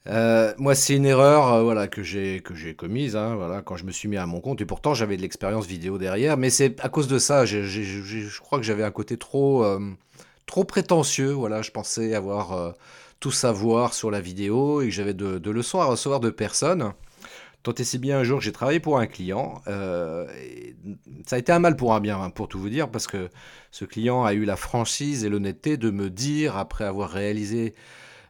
Euh, 0.07 0.53
moi, 0.57 0.75
c'est 0.75 0.95
une 0.95 1.05
erreur, 1.05 1.48
euh, 1.53 1.63
voilà, 1.63 1.88
que 1.88 2.03
j'ai 2.03 2.41
que 2.41 2.53
j'ai 2.55 2.75
commise, 2.75 3.15
hein, 3.15 3.36
voilà, 3.36 3.62
quand 3.62 3.77
je 3.77 3.86
me 3.86 3.91
suis 3.91 4.10
mis 4.10 4.17
à 4.17 4.25
mon 4.25 4.41
compte. 4.41 4.60
Et 4.62 4.65
pourtant, 4.65 4.93
j'avais 4.93 5.15
de 5.15 5.22
l'expérience 5.22 5.65
vidéo 5.65 5.98
derrière, 5.98 6.36
mais 6.38 6.50
c'est 6.50 6.79
à 6.81 6.89
cause 6.89 7.07
de 7.07 7.19
ça. 7.19 7.45
j'ai- 7.45 7.63
je 7.63 8.39
crois 8.41 8.60
que 8.60 8.65
j'avais 8.65 8.83
un 8.83 8.91
côté 8.91 9.17
trop 9.17 9.63
euh, 9.63 9.79
trop 10.45 10.65
prétentieux. 10.65 11.31
Voilà, 11.31 11.62
je 11.62 11.72
pensais 11.72 12.15
avoir 12.15 12.74
tout 13.19 13.31
savoir 13.31 13.93
sur 13.93 14.12
la 14.12 14.19
vidéo 14.22 14.81
et 14.81 14.86
que 14.88 14.91
j'avais 14.91 15.13
de, 15.13 15.50
leçons 15.50 15.79
à 15.79 15.86
recevoir 15.86 16.19
de 16.19 16.29
personne. 16.29 16.93
Tant 17.63 17.74
et 17.75 17.83
si 17.86 17.98
bien 18.00 18.19
un 18.19 18.24
jour 18.25 18.41
j'ai 18.41 18.51
travaillé 18.51 18.79
pour 18.81 19.00
un 19.00 19.07
client, 19.07 19.62
ça 21.25 21.36
a 21.36 21.39
été 21.39 21.51
un 21.51 21.60
mal 21.60 21.75
pour 21.77 21.93
un 21.93 22.01
bien, 22.01 22.22
hein, 22.22 22.29
pour 22.29 22.48
tout 22.50 22.60
vous 22.60 22.69
dire, 22.69 22.89
parce 22.89 23.07
que 23.07 23.29
ce 23.72 23.86
client 23.86 24.25
a 24.25 24.33
eu 24.33 24.45
la 24.45 24.57
franchise 24.57 25.24
et 25.25 25.29
l'honnêteté 25.29 25.77
de 25.77 25.89
me 25.91 26.10
dire, 26.10 26.57
après 26.57 26.83
avoir 26.83 27.10
réalisé 27.10 27.74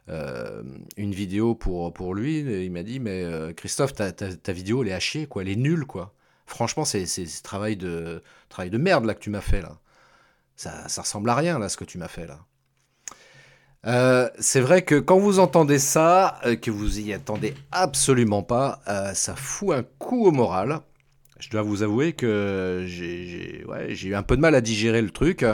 euh, 0.08 0.62
une 0.96 1.12
vidéo 1.12 1.54
pour, 1.54 1.92
pour 1.92 2.14
lui, 2.14 2.40
il 2.64 2.70
m'a 2.70 2.82
dit, 2.82 3.00
mais 3.00 3.22
euh, 3.24 3.52
Christophe, 3.52 3.94
ta, 3.94 4.12
ta- 4.12 4.52
vidéo, 4.52 4.82
elle 4.82 4.90
est 4.90 5.00
chier, 5.00 5.26
quoi, 5.26 5.42
elle 5.42 5.48
est 5.48 5.56
nulle, 5.56 5.86
quoi. 5.86 6.14
Franchement, 6.46 6.84
c'est 6.84 7.06
travail 7.42 7.76
de, 7.76 8.22
travail 8.48 8.70
de 8.70 8.78
merde, 8.78 9.06
là, 9.06 9.14
que 9.14 9.20
tu 9.20 9.30
m'as 9.30 9.40
fait, 9.40 9.62
là. 9.62 9.78
Ça, 10.56 10.88
ça 10.88 11.02
ressemble 11.02 11.30
à 11.30 11.34
rien, 11.34 11.58
là, 11.58 11.68
ce 11.68 11.76
que 11.76 11.84
tu 11.84 11.98
m'as 11.98 12.08
fait, 12.08 12.26
là. 12.26 12.40
Euh, 13.86 14.30
c'est 14.38 14.60
vrai 14.60 14.82
que 14.82 14.94
quand 14.98 15.18
vous 15.18 15.40
entendez 15.40 15.78
ça, 15.78 16.40
que 16.62 16.70
vous 16.70 17.00
y 17.00 17.12
attendez 17.12 17.54
absolument 17.70 18.42
pas, 18.42 18.80
ça 19.14 19.36
fout 19.36 19.76
un 19.76 19.82
coup 19.82 20.26
au 20.26 20.30
moral. 20.30 20.80
Je 21.38 21.50
dois 21.50 21.62
vous 21.62 21.82
avouer 21.82 22.14
que 22.14 22.84
j'ai 22.86 23.62
ouais, 23.68 23.94
j'ai 23.94 24.08
eu 24.08 24.14
un 24.14 24.22
peu 24.22 24.36
de 24.36 24.40
mal 24.40 24.54
à 24.54 24.62
digérer 24.62 25.02
le 25.02 25.10
truc. 25.10 25.44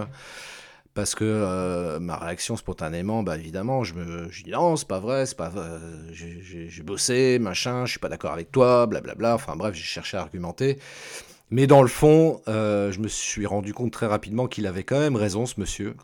Parce 0.95 1.15
que 1.15 1.25
euh, 1.25 2.01
ma 2.01 2.17
réaction 2.17 2.57
spontanément, 2.57 3.23
bah 3.23 3.37
évidemment, 3.39 3.85
je 3.85 3.95
me 3.95 4.29
je 4.31 4.43
dis 4.43 4.51
non, 4.51 4.75
c'est 4.75 4.89
pas 4.89 4.99
vrai, 4.99 5.25
c'est 5.25 5.37
pas 5.37 5.53
euh, 5.57 5.79
j'ai 6.13 6.83
bossé, 6.83 7.39
machin, 7.39 7.87
je 7.87 7.93
suis 7.93 8.01
pas 8.01 8.09
d'accord 8.09 8.33
avec 8.33 8.51
toi, 8.51 8.87
blablabla. 8.87 9.37
Enfin 9.37 9.55
bref, 9.55 9.75
j'ai 9.75 9.85
cherché 9.85 10.17
à 10.17 10.21
argumenter. 10.23 10.79
Mais 11.51 11.69
dans 11.69 11.83
le 11.83 11.89
fond, 11.89 12.41
euh, 12.49 12.91
je 12.91 12.99
me 13.01 13.09
suis 13.09 13.47
rendu 13.47 13.73
compte 13.73 13.93
très 13.93 14.07
rapidement 14.07 14.49
qu'il 14.49 14.67
avait 14.67 14.83
quand 14.83 14.99
même 14.99 15.17
raison, 15.17 15.47
ce 15.47 15.61
monsieur. 15.61 15.95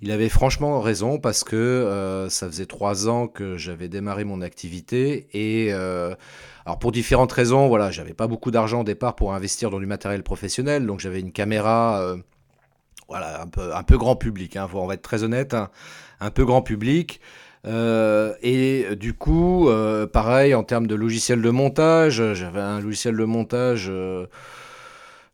Il 0.00 0.10
avait 0.10 0.28
franchement 0.28 0.80
raison 0.80 1.18
parce 1.18 1.42
que 1.44 2.26
ça 2.30 2.46
faisait 2.46 2.66
trois 2.66 3.08
ans 3.08 3.26
que 3.26 3.56
j'avais 3.56 3.88
démarré 3.88 4.22
mon 4.22 4.42
activité 4.42 5.26
et 5.32 5.72
alors 5.72 6.78
pour 6.78 6.92
différentes 6.92 7.32
raisons, 7.32 7.66
voilà, 7.66 7.90
j'avais 7.90 8.14
pas 8.14 8.28
beaucoup 8.28 8.52
d'argent 8.52 8.82
au 8.82 8.84
départ 8.84 9.16
pour 9.16 9.34
investir 9.34 9.70
dans 9.70 9.80
du 9.80 9.86
matériel 9.86 10.22
professionnel, 10.22 10.86
donc 10.86 11.00
j'avais 11.00 11.18
une 11.18 11.32
caméra, 11.32 12.14
voilà, 13.08 13.42
un 13.42 13.82
peu 13.82 13.98
grand 13.98 14.16
public, 14.16 14.56
hein, 14.56 14.68
on 14.74 14.86
va 14.86 14.94
être 14.94 15.02
très 15.02 15.22
honnête, 15.22 15.54
hein, 15.54 15.70
un 16.20 16.30
peu 16.30 16.44
grand 16.44 16.62
public. 16.62 17.20
Euh, 17.66 18.34
et 18.42 18.96
du 18.96 19.14
coup, 19.14 19.68
euh, 19.68 20.06
pareil 20.06 20.54
en 20.54 20.62
termes 20.62 20.86
de 20.86 20.94
logiciel 20.94 21.42
de 21.42 21.50
montage, 21.50 22.22
j'avais 22.34 22.60
un 22.60 22.80
logiciel 22.80 23.16
de 23.16 23.24
montage 23.24 23.86
euh, 23.88 24.26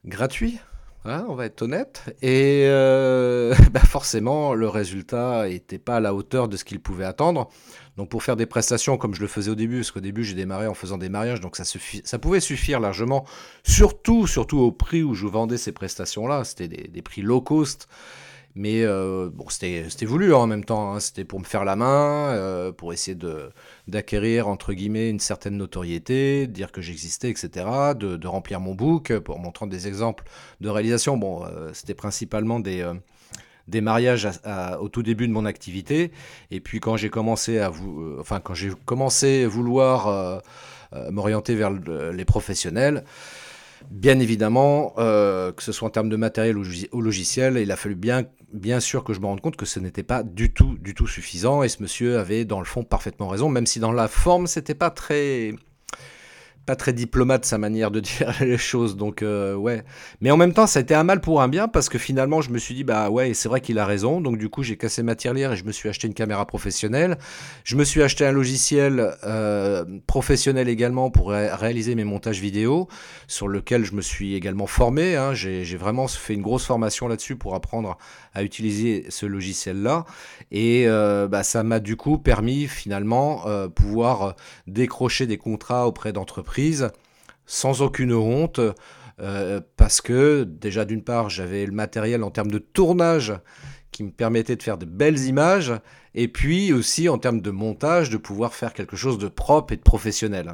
gratuit, 0.07 0.59
hein, 1.05 1.27
on 1.29 1.35
va 1.35 1.47
être 1.47 1.63
honnête. 1.63 2.03
Et 2.23 2.65
euh, 2.67 3.55
bah 3.73 3.81
forcément, 3.81 4.55
le 4.55 4.69
résultat 4.69 5.49
n'était 5.49 5.79
pas 5.79 5.97
à 5.97 6.01
la 6.01 6.15
hauteur 6.15 6.49
de 6.49 6.57
ce 6.57 6.65
qu'il 6.65 6.81
pouvait 6.81 7.05
attendre. 7.05 7.49
Donc 7.97 8.09
pour 8.09 8.23
faire 8.23 8.37
des 8.37 8.47
prestations 8.47 8.97
comme 8.97 9.15
je 9.15 9.21
le 9.21 9.29
faisais 9.29 9.51
au 9.51 9.55
début, 9.55 9.79
parce 9.79 9.93
qu'au 9.93 10.01
début 10.01 10.25
j'ai 10.25 10.35
démarré 10.35 10.67
en 10.67 10.75
faisant 10.75 10.99
des 10.99 11.09
mariages, 11.09 11.41
donc 11.41 11.57
ça, 11.57 11.65
ça 11.65 12.19
pouvait 12.19 12.41
suffire 12.41 12.81
largement, 12.81 13.25
surtout, 13.63 14.27
surtout 14.27 14.59
au 14.59 14.73
prix 14.73 15.03
où 15.03 15.15
je 15.15 15.27
vendais 15.27 15.59
ces 15.59 15.73
prestations-là, 15.73 16.43
c'était 16.45 16.69
des 16.69 17.03
prix 17.03 17.23
low 17.23 17.41
cost. 17.41 17.89
Mais 18.57 18.85
euh, 18.85 19.31
bon, 19.33 19.47
c'était 19.49 20.07
voulu 20.07 20.33
hein, 20.33 20.39
en 20.39 20.47
même 20.47 20.65
temps. 20.65 20.95
Hein. 20.95 21.01
C'était 21.01 21.25
pour 21.25 21.41
me 21.41 21.45
faire 21.45 21.65
la 21.65 21.75
main, 21.75 22.29
euh, 22.31 22.71
pour 22.71 22.93
essayer 22.93 23.19
d'acquérir, 23.89 24.47
entre 24.47 24.73
guillemets, 24.75 25.11
une 25.11 25.19
certaine 25.19 25.57
notoriété, 25.57 26.47
dire 26.47 26.71
que 26.71 26.81
j'existais, 26.81 27.31
etc. 27.31 27.51
De, 27.97 28.27
remplir 28.27 28.61
mon 28.61 28.75
book, 28.75 29.19
pour 29.19 29.39
montrant 29.41 29.67
des 29.67 29.89
exemples 29.89 30.25
de 30.61 30.69
réalisation. 30.69 31.17
Bon, 31.17 31.45
euh, 31.45 31.71
c'était 31.73 31.95
principalement 31.95 32.61
des, 32.61 32.89
des 33.67 33.81
mariages 33.81 34.29
au 34.81 34.89
tout 34.89 35.03
début 35.03 35.27
de 35.27 35.33
mon 35.33 35.47
activité. 35.47 36.13
Et 36.53 36.61
puis 36.61 36.79
quand 36.79 36.97
j'ai 36.97 37.11
commencé 37.11 37.59
à 37.59 37.73
enfin, 38.21 38.39
quand 38.39 38.55
j'ai 38.55 38.71
commencé 38.85 39.45
à 39.45 39.49
vouloir 39.49 40.43
m'orienter 41.11 41.57
vers 41.57 41.71
les 41.71 42.25
professionnels, 42.25 43.05
Bien 43.91 44.19
évidemment, 44.19 44.93
euh, 44.99 45.53
que 45.53 45.63
ce 45.63 45.73
soit 45.73 45.89
en 45.89 45.91
termes 45.91 46.09
de 46.09 46.17
matériel 46.17 46.57
ou, 46.59 47.01
logiciel, 47.01 47.59
il 47.59 47.71
a 47.71 47.77
fallu 47.77 47.95
bien, 47.95 48.25
bien 48.53 48.81
sûr 48.81 49.05
que 49.05 49.13
je 49.13 49.21
me 49.21 49.27
rende 49.27 49.41
compte 49.41 49.57
que 49.57 49.67
ce 49.67 49.81
n'était 49.81 50.03
pas 50.03 50.23
du 50.23 50.53
tout, 50.53 50.77
du 50.81 50.95
tout 50.95 51.07
suffisant. 51.07 51.63
Et 51.63 51.69
ce 51.69 51.83
monsieur 51.83 52.19
avait, 52.19 52.45
dans 52.45 52.59
le 52.59 52.65
fond, 52.65 52.83
parfaitement 52.83 53.29
raison, 53.29 53.49
même 53.49 53.67
si 53.67 53.81
dans 53.81 53.93
la 53.93 54.09
forme, 54.09 54.47
c'était 54.47 54.75
pas 54.75 54.91
très, 54.91 55.55
pas 56.67 56.77
très 56.77 56.93
diplomate 56.93 57.45
sa 57.45 57.59
manière 57.59 57.91
de 57.91 58.01
dire 58.01 58.35
les 58.41 58.59
choses, 58.59 58.97
donc 58.97 59.23
euh, 59.23 59.55
ouais. 59.55 59.85
Mais 60.21 60.31
en 60.31 60.37
même 60.37 60.53
temps, 60.53 60.67
ça 60.67 60.79
a 60.79 60.83
été 60.83 60.95
un 60.95 61.05
mal 61.05 61.21
pour 61.21 61.43
un 61.43 61.49
bien 61.49 61.69
parce 61.69 61.89
que 61.89 61.99
finalement, 61.99 62.41
je 62.41 62.51
me 62.51 62.59
suis 62.59 62.75
dit 62.75 62.85
bah 62.85 63.11
ouais, 63.11 63.35
c'est 63.35 63.49
vrai 63.49 63.61
qu'il 63.61 63.79
a 63.79 63.87
raison. 63.87 64.21
Donc 64.21 64.39
du 64.39 64.49
coup, 64.49 64.63
j'ai 64.63 64.77
cassé 64.77 65.03
ma 65.03 65.15
tirelire 65.15 65.53
et 65.53 65.57
je 65.57 65.65
me 65.65 65.73
suis 65.73 65.89
acheté 65.89 66.07
une 66.07 66.15
caméra 66.15 66.47
professionnelle. 66.47 67.19
Je 67.65 67.77
me 67.77 67.85
suis 67.85 68.03
acheté 68.03 68.27
un 68.27 68.33
logiciel 68.33 69.15
euh, 69.25 69.85
professionnel 70.07 70.69
également 70.69 71.11
pour 71.11 71.31
réaliser 71.31 71.95
mes 71.95 72.05
montages 72.05 72.41
vidéo, 72.41 72.89
sur 73.27 73.49
lequel 73.49 73.85
je 73.85 73.93
me 73.93 74.01
suis 74.01 74.35
également 74.35 74.67
formé. 74.67 75.17
Hein. 75.17 75.35
J'ai 75.35 75.77
vraiment 75.77 76.09
fait 76.09 76.35
une 76.35 76.43
grosse 76.43 76.65
formation 76.65 77.09
là-dessus 77.09 77.37
pour 77.37 77.55
apprendre 77.55 77.99
à 78.33 78.43
utiliser 78.43 79.07
ce 79.11 79.27
logiciel-là. 79.27 80.05
Et 80.51 80.85
euh, 80.87 81.29
bah, 81.29 81.43
ça 81.43 81.63
m'a 81.63 81.81
du 81.81 81.97
coup 81.97 82.19
permis 82.19 82.67
finalement 82.67 83.45
pouvoir 83.75 84.35
décrocher 84.67 85.27
des 85.27 85.37
contrats 85.37 85.87
auprès 85.87 86.13
d'entreprises 86.13 86.54
sans 87.47 87.83
aucune 87.83 88.13
honte, 88.13 88.61
euh, 89.21 89.61
parce 89.77 90.01
que 90.01 90.45
déjà 90.45 90.85
d'une 90.85 91.03
part 91.03 91.31
j'avais 91.31 91.67
le 91.67 91.73
matériel 91.73 92.23
en 92.25 92.31
termes 92.31 92.51
de 92.51 92.59
tournage 92.59 93.33
qui 93.93 94.03
me 94.03 94.11
permettait 94.11 94.57
de 94.57 94.63
faire 94.63 94.77
de 94.77 94.87
belles 94.87 95.21
images, 95.21 95.73
et 96.15 96.27
puis 96.27 96.73
aussi 96.73 97.09
en 97.09 97.19
termes 97.19 97.41
de 97.41 97.51
montage, 97.51 98.11
de 98.11 98.17
pouvoir 98.17 98.55
faire 98.55 98.73
quelque 98.73 98.97
chose 98.97 99.19
de 99.19 99.29
propre 99.29 99.73
et 99.73 99.77
de 99.77 99.83
professionnel. 99.83 100.53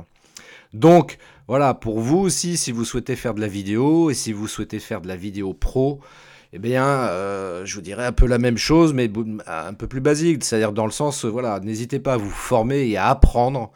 Donc 0.74 1.16
voilà, 1.48 1.72
pour 1.72 2.00
vous 2.00 2.18
aussi, 2.18 2.58
si 2.58 2.70
vous 2.70 2.84
souhaitez 2.84 3.16
faire 3.16 3.32
de 3.32 3.40
la 3.40 3.48
vidéo, 3.48 4.10
et 4.10 4.14
si 4.14 4.34
vous 4.34 4.46
souhaitez 4.46 4.78
faire 4.78 5.00
de 5.00 5.08
la 5.08 5.16
vidéo 5.16 5.54
pro, 5.54 6.00
eh 6.52 6.58
bien, 6.58 6.84
euh, 6.84 7.64
je 7.64 7.74
vous 7.76 7.80
dirais 7.80 8.04
un 8.04 8.12
peu 8.12 8.26
la 8.26 8.38
même 8.38 8.58
chose, 8.58 8.92
mais 8.92 9.10
un 9.46 9.74
peu 9.74 9.86
plus 9.86 10.00
basique, 10.00 10.44
c'est-à-dire 10.44 10.72
dans 10.72 10.84
le 10.84 10.92
sens, 10.92 11.24
voilà, 11.24 11.60
n'hésitez 11.60 11.98
pas 11.98 12.14
à 12.14 12.16
vous 12.18 12.30
former 12.30 12.86
et 12.88 12.96
à 12.98 13.08
apprendre 13.08 13.72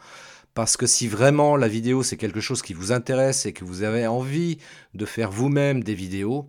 parce 0.55 0.77
que 0.77 0.87
si 0.87 1.07
vraiment 1.07 1.57
la 1.57 1.67
vidéo 1.67 2.01
c'est 2.01 2.17
quelque 2.17 2.39
chose 2.39 2.63
qui 2.63 2.73
vous 2.73 2.91
intéresse 2.91 3.45
et 3.45 3.53
que 3.53 3.63
vous 3.63 3.83
avez 3.83 4.07
envie 4.07 4.57
de 4.95 5.05
faire 5.05 5.29
vous-même 5.29 5.83
des 5.83 5.93
vidéos, 5.93 6.47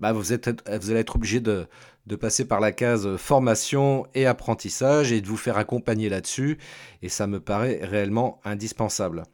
bah 0.00 0.12
vous, 0.12 0.32
allez 0.32 1.00
être 1.00 1.16
obligé 1.16 1.40
de, 1.40 1.66
passer 2.18 2.46
par 2.46 2.60
la 2.60 2.72
case 2.72 3.16
formation 3.16 4.06
et 4.14 4.26
apprentissage 4.26 5.12
et 5.12 5.20
de 5.20 5.26
vous 5.26 5.36
faire 5.36 5.58
accompagner 5.58 6.08
là-dessus. 6.08 6.58
Et 7.02 7.08
ça 7.08 7.26
me 7.26 7.38
paraît 7.38 7.80
réellement 7.82 8.40
indispensable. 8.44 9.24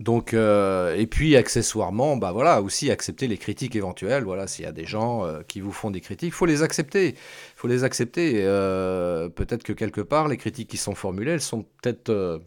Donc, 0.00 0.32
euh, 0.32 0.96
et 0.96 1.06
puis 1.06 1.36
accessoirement, 1.36 2.16
bah 2.16 2.32
voilà, 2.32 2.62
aussi 2.62 2.90
accepter 2.90 3.28
les 3.28 3.36
critiques 3.36 3.76
éventuelles. 3.76 4.24
Voilà, 4.24 4.46
s'il 4.46 4.64
y 4.64 4.68
a 4.68 4.72
des 4.72 4.86
gens 4.86 5.26
euh, 5.26 5.42
qui 5.46 5.60
vous 5.60 5.72
font 5.72 5.90
des 5.90 6.00
critiques, 6.00 6.30
il 6.30 6.32
faut 6.32 6.46
les 6.46 6.62
accepter. 6.62 7.14
Faut 7.54 7.68
les 7.68 7.84
accepter. 7.84 8.42
Euh, 8.44 9.28
peut-être 9.28 9.62
que 9.62 9.74
quelque 9.74 10.00
part, 10.00 10.26
les 10.26 10.38
critiques 10.38 10.70
qui 10.70 10.78
sont 10.78 10.94
formulées, 10.94 11.32
elles 11.32 11.42
sont 11.42 11.66
peut-être 11.82 12.40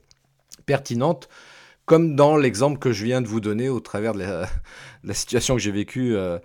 pertinente, 0.65 1.29
comme 1.85 2.15
dans 2.15 2.37
l'exemple 2.37 2.79
que 2.79 2.91
je 2.91 3.05
viens 3.05 3.21
de 3.21 3.27
vous 3.27 3.39
donner 3.39 3.69
au 3.69 3.79
travers 3.79 4.13
de 4.13 4.19
la, 5.03 5.13
situation 5.13 5.55
que 5.55 5.61
j'ai 5.61 5.71
vécue. 5.71 6.15
Euh, 6.15 6.39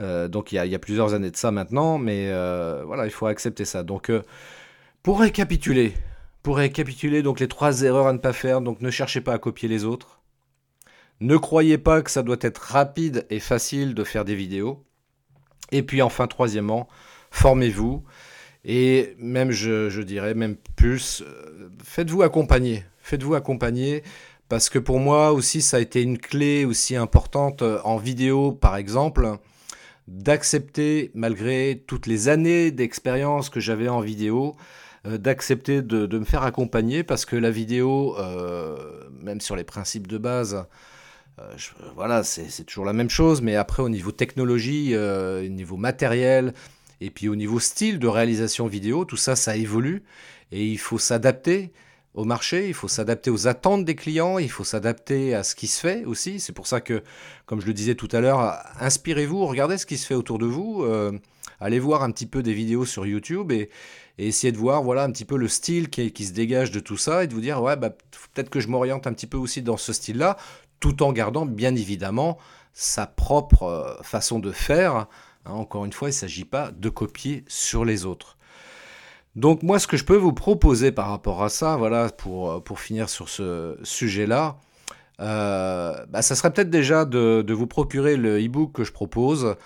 euh, 0.00 0.28
donc 0.28 0.52
il 0.52 0.64
y, 0.64 0.74
a, 0.74 0.78
plusieurs 0.78 1.14
années 1.14 1.30
de 1.30 1.36
ça 1.36 1.50
maintenant, 1.50 1.98
mais 1.98 2.28
euh, 2.30 2.82
voilà, 2.86 3.04
il 3.04 3.10
faut 3.10 3.26
accepter 3.26 3.64
ça. 3.64 3.82
Donc 3.82 4.10
pour 5.02 5.20
récapituler, 5.20 5.94
pour 6.42 6.56
récapituler 6.56 7.22
donc 7.22 7.40
les 7.40 7.48
trois 7.48 7.82
erreurs 7.82 8.06
à 8.06 8.12
ne 8.12 8.18
pas 8.18 8.32
faire, 8.32 8.60
donc 8.60 8.80
ne 8.80 8.90
cherchez 8.90 9.20
pas 9.20 9.34
à 9.34 9.38
copier 9.38 9.68
les 9.68 9.84
autres. 9.84 10.20
Ne 11.20 11.36
croyez 11.36 11.78
pas 11.78 12.02
que 12.02 12.10
ça 12.10 12.22
doit 12.22 12.38
être 12.40 12.58
rapide 12.58 13.26
et 13.30 13.38
facile 13.38 13.94
de 13.94 14.02
faire 14.02 14.24
des 14.24 14.34
vidéos. 14.34 14.84
Et 15.70 15.82
puis 15.82 16.02
enfin, 16.02 16.26
troisièmement, 16.26 16.88
formez-vous. 17.30 18.02
Et 18.64 19.14
même, 19.18 19.50
je, 19.50 20.00
dirais, 20.02 20.34
même 20.34 20.56
plus, 20.76 21.24
faites-vous 21.82 22.22
accompagner. 22.22 22.84
Faites-vous 23.02 23.34
accompagner 23.34 24.02
parce 24.52 24.68
que 24.68 24.78
pour 24.78 25.00
moi 25.00 25.32
aussi 25.32 25.62
ça 25.62 25.78
a 25.78 25.80
été 25.80 26.02
une 26.02 26.18
clé 26.18 26.66
aussi 26.66 26.94
importante 26.94 27.62
euh, 27.62 27.80
en 27.84 27.96
vidéo 27.96 28.52
par 28.52 28.76
exemple 28.76 29.38
d'accepter 30.08 31.10
malgré 31.14 31.82
toutes 31.86 32.06
les 32.06 32.28
années 32.28 32.70
d'expérience 32.70 33.48
que 33.48 33.60
j'avais 33.60 33.88
en 33.88 34.00
vidéo 34.00 34.54
euh, 35.06 35.16
d'accepter 35.16 35.80
de, 35.80 36.18
me 36.18 36.26
faire 36.26 36.42
accompagner 36.42 37.02
parce 37.02 37.24
que 37.24 37.34
la 37.34 37.50
vidéo 37.50 38.14
euh, 38.18 38.76
même 39.22 39.40
sur 39.40 39.56
les 39.56 39.64
principes 39.64 40.06
de 40.06 40.18
base 40.18 40.66
voilà 41.94 42.22
c'est 42.22 42.64
toujours 42.64 42.84
la 42.84 42.92
même 42.92 43.08
chose 43.08 43.40
mais 43.40 43.56
après 43.56 43.82
au 43.82 43.88
niveau 43.88 44.12
technologie 44.12 44.94
au 44.94 45.48
niveau 45.48 45.78
matériel 45.78 46.52
et 47.04 47.10
puis 47.10 47.28
au 47.28 47.36
niveau 47.36 47.60
style 47.60 47.98
de 47.98 48.06
réalisation 48.06 48.66
vidéo 48.66 49.04
tout 49.04 49.16
ça 49.16 49.36
ça 49.36 49.56
évolue 49.56 50.02
et 50.50 50.66
il 50.66 50.78
faut 50.78 50.98
s'adapter 50.98 51.72
au 52.14 52.24
marché, 52.24 52.68
il 52.68 52.74
faut 52.74 52.88
s'adapter 52.88 53.30
aux 53.30 53.48
attentes 53.48 53.84
des 53.84 53.94
clients, 53.94 54.38
il 54.38 54.50
faut 54.50 54.64
s'adapter 54.64 55.34
à 55.34 55.42
ce 55.42 55.54
qui 55.54 55.66
se 55.66 55.80
fait 55.80 56.04
aussi. 56.04 56.40
C'est 56.40 56.52
pour 56.52 56.66
ça 56.66 56.80
que, 56.80 57.02
comme 57.46 57.60
je 57.60 57.66
le 57.66 57.72
disais 57.72 57.94
tout 57.94 58.08
à 58.12 58.20
l'heure, 58.20 58.58
inspirez-vous, 58.80 59.46
regardez 59.46 59.78
ce 59.78 59.86
qui 59.86 59.96
se 59.96 60.06
fait 60.06 60.14
autour 60.14 60.38
de 60.38 60.46
vous, 60.46 60.82
euh, 60.82 61.12
allez 61.58 61.78
voir 61.78 62.02
un 62.02 62.10
petit 62.10 62.26
peu 62.26 62.42
des 62.42 62.52
vidéos 62.52 62.84
sur 62.84 63.06
YouTube 63.06 63.50
et, 63.52 63.70
essayez 64.18 64.52
de 64.52 64.58
voir 64.58 64.82
voilà 64.82 65.04
un 65.04 65.10
petit 65.10 65.24
peu 65.24 65.36
le 65.38 65.48
style 65.48 65.88
qui, 65.88 66.26
se 66.26 66.32
dégage 66.32 66.70
de 66.70 66.80
tout 66.80 66.98
ça 66.98 67.24
et 67.24 67.26
de 67.26 67.34
vous 67.34 67.40
dire 67.40 67.62
ouais 67.62 67.76
bah, 67.76 67.90
peut-être 67.90 68.50
que 68.50 68.60
je 68.60 68.68
m'oriente 68.68 69.06
un 69.06 69.12
petit 69.14 69.26
peu 69.26 69.38
aussi 69.38 69.62
dans 69.62 69.78
ce 69.78 69.92
style-là, 69.94 70.36
tout 70.80 71.02
en 71.02 71.12
gardant 71.12 71.46
bien 71.46 71.74
évidemment 71.74 72.36
sa 72.74 73.06
propre 73.06 73.62
euh, 73.62 74.02
façon 74.02 74.38
de 74.38 74.52
faire. 74.52 75.08
Hein, 75.44 75.52
encore 75.52 75.84
une 75.84 75.92
fois, 75.92 76.08
il 76.08 76.12
ne 76.12 76.16
s'agit 76.16 76.44
pas 76.44 76.70
de 76.70 76.88
copier 76.88 77.44
sur 77.48 77.84
les 77.84 78.04
autres. 78.04 78.36
Donc 79.36 79.62
moi, 79.62 79.78
ce 79.78 79.86
que 79.86 79.96
je 79.96 80.04
peux 80.04 80.16
vous 80.16 80.32
proposer 80.32 80.92
par 80.92 81.08
rapport 81.08 81.42
à 81.42 81.48
ça, 81.48 81.76
voilà, 81.76 82.10
pour, 82.10 82.50
euh, 82.50 82.74
finir 82.76 83.08
sur 83.08 83.28
ce 83.28 83.78
sujet-là, 83.82 84.58
euh, 85.20 86.04
bah, 86.08 86.22
ça 86.22 86.34
serait 86.34 86.52
peut-être 86.52 86.70
déjà 86.70 87.04
de, 87.04 87.42
de, 87.42 87.54
vous 87.54 87.66
procurer 87.66 88.16
le 88.16 88.44
e-book 88.44 88.72
que 88.72 88.84
je 88.84 88.92
propose, 88.92 89.56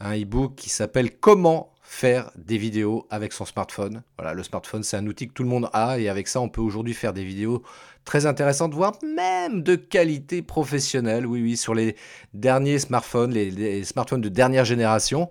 un 0.00 0.18
e-book 0.18 0.54
qui 0.56 0.70
s'appelle 0.70 1.16
Comment 1.18 1.73
faire 1.94 2.32
des 2.36 2.58
vidéos 2.58 3.06
avec 3.08 3.32
son 3.32 3.44
smartphone. 3.44 4.02
Voilà, 4.18 4.34
le 4.34 4.42
smartphone, 4.42 4.82
c'est 4.82 4.96
un 4.96 5.06
outil 5.06 5.28
que 5.28 5.32
tout 5.32 5.44
le 5.44 5.48
monde 5.48 5.70
a 5.72 5.98
et 6.00 6.08
avec 6.08 6.26
ça, 6.26 6.40
on 6.40 6.48
peut 6.48 6.60
aujourd'hui 6.60 6.92
faire 6.92 7.12
des 7.12 7.24
vidéos 7.24 7.62
très 8.04 8.26
intéressantes, 8.26 8.74
voire 8.74 8.98
même 9.02 9.62
de 9.62 9.76
qualité 9.76 10.42
professionnelle. 10.42 11.24
Oui, 11.24 11.40
oui, 11.40 11.56
sur 11.56 11.72
les 11.72 11.94
derniers 12.34 12.80
smartphones, 12.80 13.32
les 13.32 13.84
smartphones 13.84 14.20
de 14.20 14.28
dernière 14.28 14.64
génération. 14.64 15.30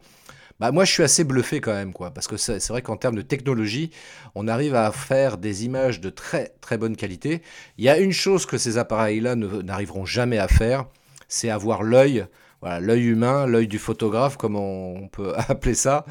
Bah, 0.62 0.71
moi, 0.71 0.86
je 0.86 0.91
suis 0.93 1.04
assez 1.04 1.26
bluffé 1.26 1.60
quand 1.60 1.73
même, 1.73 1.91
quoi, 1.91 2.12
parce 2.12 2.28
que 2.28 2.38
c'est 2.38 2.65
vrai 2.69 2.82
qu'en 2.82 2.95
termes 2.95 3.15
de 3.15 3.21
technologie, 3.21 3.91
on 4.34 4.47
arrive 4.47 4.76
à 4.76 4.89
faire 4.93 5.38
des 5.38 5.65
images 5.65 5.99
de 5.99 6.10
très 6.10 6.54
très 6.62 6.78
bonne 6.78 6.95
qualité. 6.95 7.41
Il 7.78 7.84
y 7.84 7.89
a 7.89 7.97
une 7.97 8.13
chose 8.13 8.45
que 8.45 8.58
ces 8.58 8.78
appareils-là 8.78 9.36
n'arriveront 9.36 10.06
jamais 10.06 10.38
à 10.38 10.47
faire, 10.47 10.86
c'est 11.28 11.49
avoir 11.49 11.84
l'œil, 11.84 12.26
voilà, 12.63 12.80
l'œil 12.80 13.08
humain, 13.08 13.45
l'œil 13.45 13.67
du 13.67 13.78
photographe, 13.78 14.38
comme 14.38 14.56
on, 14.56 15.10
peut 15.10 15.34
appeler 15.49 15.76
ça. 15.76 16.06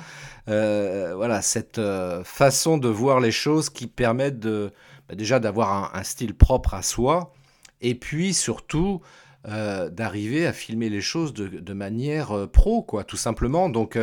Euh, 0.49 1.15
voilà, 1.17 1.41
cette 1.41 1.79
euh, 1.79 2.23
façon 2.25 2.77
de 2.77 2.89
voir 2.89 3.21
les 3.21 3.31
choses 3.31 3.71
qui 3.71 3.87
permettent 3.87 4.39
de, 4.39 4.71
bah, 5.09 5.15
déjà 5.15 5.41
d'avoir 5.41 5.97
un, 5.97 6.03
style 6.03 6.35
propre 6.35 6.75
à 6.75 6.83
soi, 6.83 7.33
et 7.81 7.95
puis 7.95 8.35
surtout 8.35 9.01
euh, 9.49 9.89
d'arriver 9.89 10.47
à 10.47 10.53
filmer 10.53 10.91
les 10.91 11.01
choses 11.01 11.33
de, 11.33 11.73
manière 11.73 12.47
pro, 12.53 12.83
quoi, 12.83 13.03
tout 13.03 13.17
simplement. 13.17 13.71
Donc, 13.71 13.99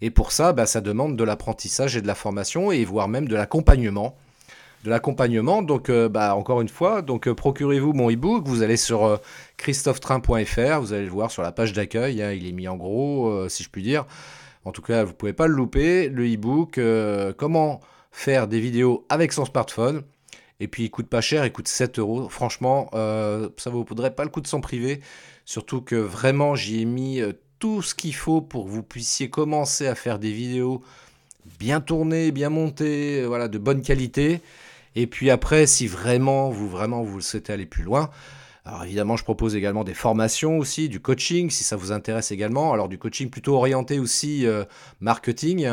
et 0.00 0.10
pour 0.10 0.30
ça, 0.30 0.52
bah, 0.52 0.66
ça 0.66 0.80
demande 0.80 1.16
de 1.16 1.24
l'apprentissage 1.24 1.96
et 1.96 2.02
de 2.02 2.06
la 2.06 2.14
formation, 2.14 2.70
et 2.70 2.84
voire 2.84 3.08
même 3.08 3.26
de 3.26 3.34
l'accompagnement. 3.34 4.16
De 4.84 4.90
l'accompagnement, 4.90 5.62
donc 5.62 5.90
bah, 5.90 6.36
encore 6.36 6.60
une 6.60 6.68
fois, 6.68 7.00
donc 7.00 7.28
procurez-vous 7.32 7.94
mon 7.94 8.10
e-book, 8.10 8.46
vous 8.46 8.62
allez 8.62 8.76
sur 8.76 9.18
christophetrain.fr, 9.56 10.80
vous 10.80 10.92
allez 10.92 11.06
le 11.06 11.10
voir 11.10 11.30
sur 11.30 11.42
la 11.42 11.52
page 11.52 11.72
d'accueil, 11.72 12.22
hein, 12.22 12.32
il 12.32 12.46
est 12.46 12.52
mis 12.52 12.68
en 12.68 12.76
gros, 12.76 13.48
si 13.48 13.62
je 13.62 13.70
puis 13.70 13.82
dire. 13.82 14.04
En 14.66 14.72
tout 14.72 14.82
cas, 14.82 15.02
vous 15.02 15.14
pouvez 15.14 15.32
pas 15.32 15.46
le 15.46 15.54
louper, 15.54 16.10
le 16.10 16.30
e-book, 16.30 16.78
comment 17.38 17.80
faire 18.12 18.46
des 18.46 18.60
vidéos 18.60 19.04
avec 19.08 19.32
son 19.32 19.44
smartphone. 19.46 20.02
Et 20.60 20.68
puis 20.68 20.84
il 20.84 20.90
coûte 20.90 21.08
pas 21.08 21.20
cher, 21.20 21.44
il 21.44 21.52
coûte 21.52 21.68
7 21.68 21.98
euros. 21.98 22.28
Franchement, 22.28 22.88
euh, 22.94 23.48
ça 23.56 23.70
ne 23.70 23.74
vous 23.74 23.84
vaudrait 23.84 24.14
pas 24.14 24.24
le 24.24 24.30
coup 24.30 24.40
de 24.40 24.46
s'en 24.46 24.60
priver. 24.60 25.00
Surtout 25.44 25.82
que 25.82 25.96
vraiment, 25.96 26.54
j'y 26.54 26.80
ai 26.80 26.84
mis 26.84 27.20
euh, 27.20 27.32
tout 27.58 27.82
ce 27.82 27.94
qu'il 27.94 28.14
faut 28.14 28.40
pour 28.40 28.64
que 28.64 28.70
vous 28.70 28.82
puissiez 28.82 29.28
commencer 29.28 29.86
à 29.86 29.94
faire 29.94 30.18
des 30.18 30.32
vidéos 30.32 30.80
bien 31.58 31.80
tourné, 31.80 32.30
bien 32.30 32.50
monté, 32.50 33.24
voilà, 33.26 33.48
de 33.48 33.58
bonne 33.58 33.82
qualité. 33.82 34.40
Et 34.96 35.06
puis 35.06 35.30
après, 35.30 35.66
si 35.66 35.86
vraiment 35.86 36.50
vous 36.50 36.68
vraiment 36.68 37.02
vous 37.02 37.20
souhaitez 37.20 37.52
aller 37.52 37.66
plus 37.66 37.82
loin, 37.82 38.10
alors 38.66 38.84
évidemment, 38.84 39.16
je 39.16 39.24
propose 39.24 39.56
également 39.56 39.84
des 39.84 39.92
formations 39.92 40.56
aussi, 40.58 40.88
du 40.88 40.98
coaching 40.98 41.50
si 41.50 41.64
ça 41.64 41.76
vous 41.76 41.92
intéresse 41.92 42.30
également. 42.30 42.72
Alors 42.72 42.88
du 42.88 42.96
coaching 42.96 43.28
plutôt 43.28 43.56
orienté 43.56 43.98
aussi 43.98 44.46
euh, 44.46 44.64
marketing, 45.00 45.68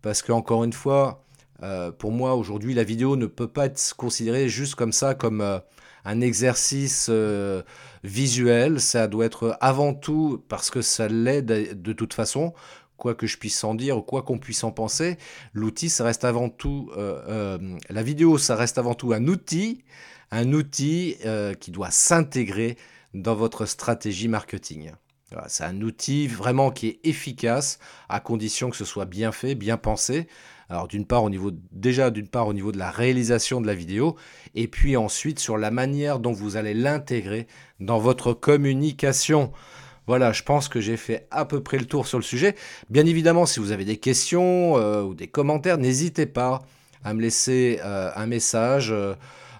parce 0.00 0.22
que 0.22 0.30
encore 0.30 0.62
une 0.62 0.72
fois, 0.72 1.24
euh, 1.62 1.90
pour 1.90 2.12
moi 2.12 2.36
aujourd'hui, 2.36 2.72
la 2.72 2.84
vidéo 2.84 3.16
ne 3.16 3.26
peut 3.26 3.48
pas 3.48 3.66
être 3.66 3.94
considérée 3.96 4.48
juste 4.48 4.76
comme 4.76 4.92
ça, 4.92 5.14
comme 5.14 5.40
euh, 5.40 5.58
un 6.04 6.20
exercice 6.20 7.10
visuel. 8.04 8.80
Ça 8.80 9.08
doit 9.08 9.24
être 9.24 9.58
avant 9.60 9.92
tout 9.92 10.44
parce 10.48 10.70
que 10.70 10.82
ça 10.82 11.08
l'aide 11.08 11.82
de 11.82 11.92
toute 11.92 12.14
façon 12.14 12.54
quoi 12.96 13.14
que 13.14 13.26
je 13.26 13.36
puisse 13.36 13.62
en 13.64 13.74
dire, 13.74 14.02
quoi 14.06 14.22
qu'on 14.22 14.38
puisse 14.38 14.64
en 14.64 14.72
penser, 14.72 15.18
l'outil, 15.52 15.88
ça 15.90 16.04
reste 16.04 16.24
avant 16.24 16.48
tout, 16.48 16.90
la 16.96 18.02
vidéo, 18.02 18.38
ça 18.38 18.56
reste 18.56 18.78
avant 18.78 18.94
tout 18.94 19.12
un 19.12 19.26
outil 19.26 19.84
un 20.30 20.52
outil 20.52 21.16
euh, 21.24 21.54
qui 21.54 21.70
doit 21.70 21.90
s'intégrer 21.90 22.76
dans 23.14 23.34
votre 23.34 23.66
stratégie 23.66 24.28
marketing. 24.28 24.92
c'est 25.48 25.64
un 25.64 25.80
outil 25.80 26.26
vraiment 26.26 26.70
qui 26.70 26.88
est 26.88 27.00
efficace 27.04 27.78
à 28.08 28.20
condition 28.20 28.70
que 28.70 28.76
ce 28.76 28.84
soit 28.84 29.06
bien 29.06 29.32
fait, 29.32 29.54
bien 29.54 29.76
pensé. 29.76 30.28
Alors 30.68 30.88
d'une 30.88 31.06
part 31.06 31.22
au 31.22 31.30
niveau 31.30 31.52
déjà 31.70 32.10
d'une 32.10 32.26
part 32.26 32.48
au 32.48 32.52
niveau 32.52 32.72
de 32.72 32.78
la 32.78 32.90
réalisation 32.90 33.60
de 33.60 33.68
la 33.68 33.74
vidéo 33.74 34.16
et 34.56 34.66
puis 34.66 34.96
ensuite 34.96 35.38
sur 35.38 35.56
la 35.56 35.70
manière 35.70 36.18
dont 36.18 36.32
vous 36.32 36.56
allez 36.56 36.74
l'intégrer 36.74 37.46
dans 37.78 37.98
votre 37.98 38.32
communication. 38.32 39.52
Voilà, 40.06 40.32
je 40.32 40.42
pense 40.42 40.68
que 40.68 40.80
j'ai 40.80 40.96
fait 40.96 41.26
à 41.30 41.44
peu 41.44 41.60
près 41.62 41.78
le 41.78 41.84
tour 41.84 42.06
sur 42.06 42.18
le 42.18 42.24
sujet. 42.24 42.54
Bien 42.90 43.04
évidemment, 43.06 43.44
si 43.44 43.58
vous 43.58 43.72
avez 43.72 43.84
des 43.84 43.96
questions 43.96 44.76
euh, 44.76 45.02
ou 45.02 45.14
des 45.14 45.26
commentaires, 45.26 45.78
n'hésitez 45.78 46.26
pas 46.26 46.62
à 47.04 47.12
me 47.12 47.20
laisser 47.20 47.80
euh, 47.84 48.10
un 48.14 48.26
message. 48.26 48.92
Euh, 48.92 49.14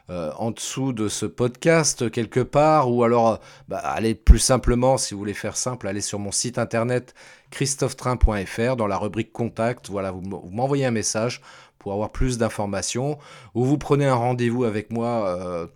en 0.09 0.53
dessous 0.53 0.93
de 0.93 1.09
ce 1.09 1.27
podcast 1.27 2.13
quelque 2.13 2.39
part, 2.39 2.93
ou 2.93 3.03
alors 3.03 3.41
bah, 3.67 3.79
allez 3.79 4.15
plus 4.15 4.39
simplement, 4.39 4.99
si 4.99 5.15
vous 5.15 5.19
voulez 5.19 5.35
faire 5.35 5.57
simple, 5.57 5.89
allez 5.89 6.01
sur 6.01 6.21
mon 6.21 6.31
site 6.31 6.59
internet 6.59 7.13
christophetrain.fr 7.51 8.77
dans 8.77 8.87
la 8.87 8.99
rubrique 8.99 9.33
contact, 9.33 9.91
voilà, 9.91 10.13
vous 10.13 10.23
m'envoyez 10.53 10.87
un 10.87 10.93
message 10.93 11.41
pour 11.81 11.93
avoir 11.93 12.11
plus 12.11 12.39
d'informations, 12.39 13.19
ou 13.57 13.65
vous 13.65 13.79
prenez 13.79 14.07
un 14.07 14.15
rendez-vous 14.15 14.63
avec 14.63 14.93
moi 14.93 15.69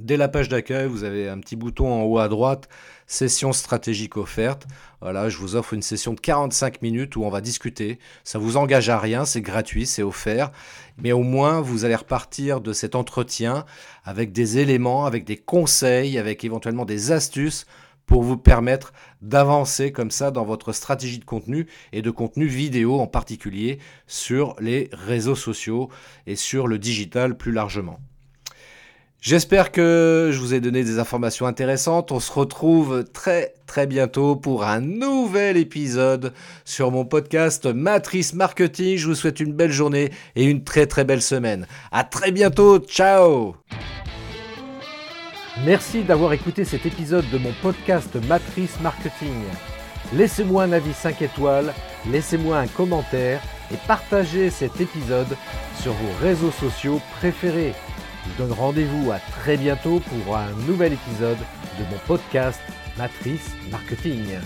Dès 0.00 0.16
la 0.16 0.28
page 0.28 0.48
d'accueil, 0.48 0.88
vous 0.88 1.04
avez 1.04 1.28
un 1.28 1.38
petit 1.40 1.56
bouton 1.56 1.92
en 1.92 2.02
haut 2.04 2.18
à 2.18 2.28
droite, 2.28 2.70
session 3.10 3.52
stratégique 3.52 4.16
offerte. 4.16 4.66
Voilà, 5.00 5.28
je 5.28 5.36
vous 5.38 5.56
offre 5.56 5.74
une 5.74 5.82
session 5.82 6.14
de 6.14 6.20
45 6.20 6.80
minutes 6.80 7.16
où 7.16 7.24
on 7.24 7.28
va 7.28 7.40
discuter. 7.40 7.98
Ça 8.22 8.38
vous 8.38 8.56
engage 8.56 8.88
à 8.88 9.00
rien, 9.00 9.24
c'est 9.24 9.40
gratuit, 9.40 9.84
c'est 9.84 10.04
offert. 10.04 10.52
Mais 10.96 11.10
au 11.10 11.22
moins, 11.22 11.60
vous 11.60 11.84
allez 11.84 11.96
repartir 11.96 12.60
de 12.60 12.72
cet 12.72 12.94
entretien 12.94 13.64
avec 14.04 14.32
des 14.32 14.58
éléments, 14.58 15.06
avec 15.06 15.24
des 15.24 15.36
conseils, 15.36 16.18
avec 16.18 16.44
éventuellement 16.44 16.84
des 16.84 17.10
astuces 17.10 17.66
pour 18.06 18.22
vous 18.22 18.36
permettre 18.36 18.92
d'avancer 19.22 19.90
comme 19.90 20.12
ça 20.12 20.30
dans 20.30 20.44
votre 20.44 20.72
stratégie 20.72 21.18
de 21.18 21.24
contenu 21.24 21.66
et 21.92 22.02
de 22.02 22.10
contenu 22.10 22.46
vidéo 22.46 23.00
en 23.00 23.06
particulier 23.08 23.78
sur 24.06 24.54
les 24.60 24.88
réseaux 24.92 25.36
sociaux 25.36 25.90
et 26.26 26.36
sur 26.36 26.68
le 26.68 26.78
digital 26.78 27.36
plus 27.36 27.52
largement. 27.52 27.98
J'espère 29.22 29.70
que 29.70 30.30
je 30.32 30.38
vous 30.38 30.54
ai 30.54 30.60
donné 30.60 30.82
des 30.82 30.98
informations 30.98 31.44
intéressantes. 31.44 32.10
On 32.10 32.20
se 32.20 32.32
retrouve 32.32 33.04
très 33.04 33.52
très 33.66 33.86
bientôt 33.86 34.34
pour 34.34 34.64
un 34.64 34.80
nouvel 34.80 35.58
épisode 35.58 36.32
sur 36.64 36.90
mon 36.90 37.04
podcast 37.04 37.66
Matrice 37.66 38.32
Marketing. 38.32 38.96
Je 38.96 39.06
vous 39.06 39.14
souhaite 39.14 39.40
une 39.40 39.52
belle 39.52 39.72
journée 39.72 40.10
et 40.36 40.44
une 40.44 40.64
très 40.64 40.86
très 40.86 41.04
belle 41.04 41.20
semaine. 41.20 41.66
À 41.92 42.02
très 42.02 42.32
bientôt. 42.32 42.78
Ciao. 42.78 43.56
Merci 45.66 46.02
d'avoir 46.02 46.32
écouté 46.32 46.64
cet 46.64 46.86
épisode 46.86 47.28
de 47.28 47.36
mon 47.36 47.52
podcast 47.60 48.16
Matrice 48.26 48.80
Marketing. 48.80 49.42
Laissez-moi 50.14 50.62
un 50.62 50.72
avis 50.72 50.94
5 50.94 51.20
étoiles, 51.20 51.74
laissez-moi 52.10 52.56
un 52.56 52.66
commentaire 52.68 53.42
et 53.70 53.76
partagez 53.86 54.48
cet 54.48 54.80
épisode 54.80 55.36
sur 55.82 55.92
vos 55.92 56.24
réseaux 56.26 56.50
sociaux 56.50 57.02
préférés. 57.18 57.74
Je 58.24 58.30
vous 58.30 58.38
donne 58.38 58.52
rendez-vous 58.52 59.10
à 59.12 59.18
très 59.18 59.56
bientôt 59.56 60.00
pour 60.00 60.36
un 60.36 60.50
nouvel 60.66 60.92
épisode 60.92 61.38
de 61.78 61.84
mon 61.90 61.98
podcast 62.06 62.60
Matrice 62.98 63.54
Marketing. 63.70 64.38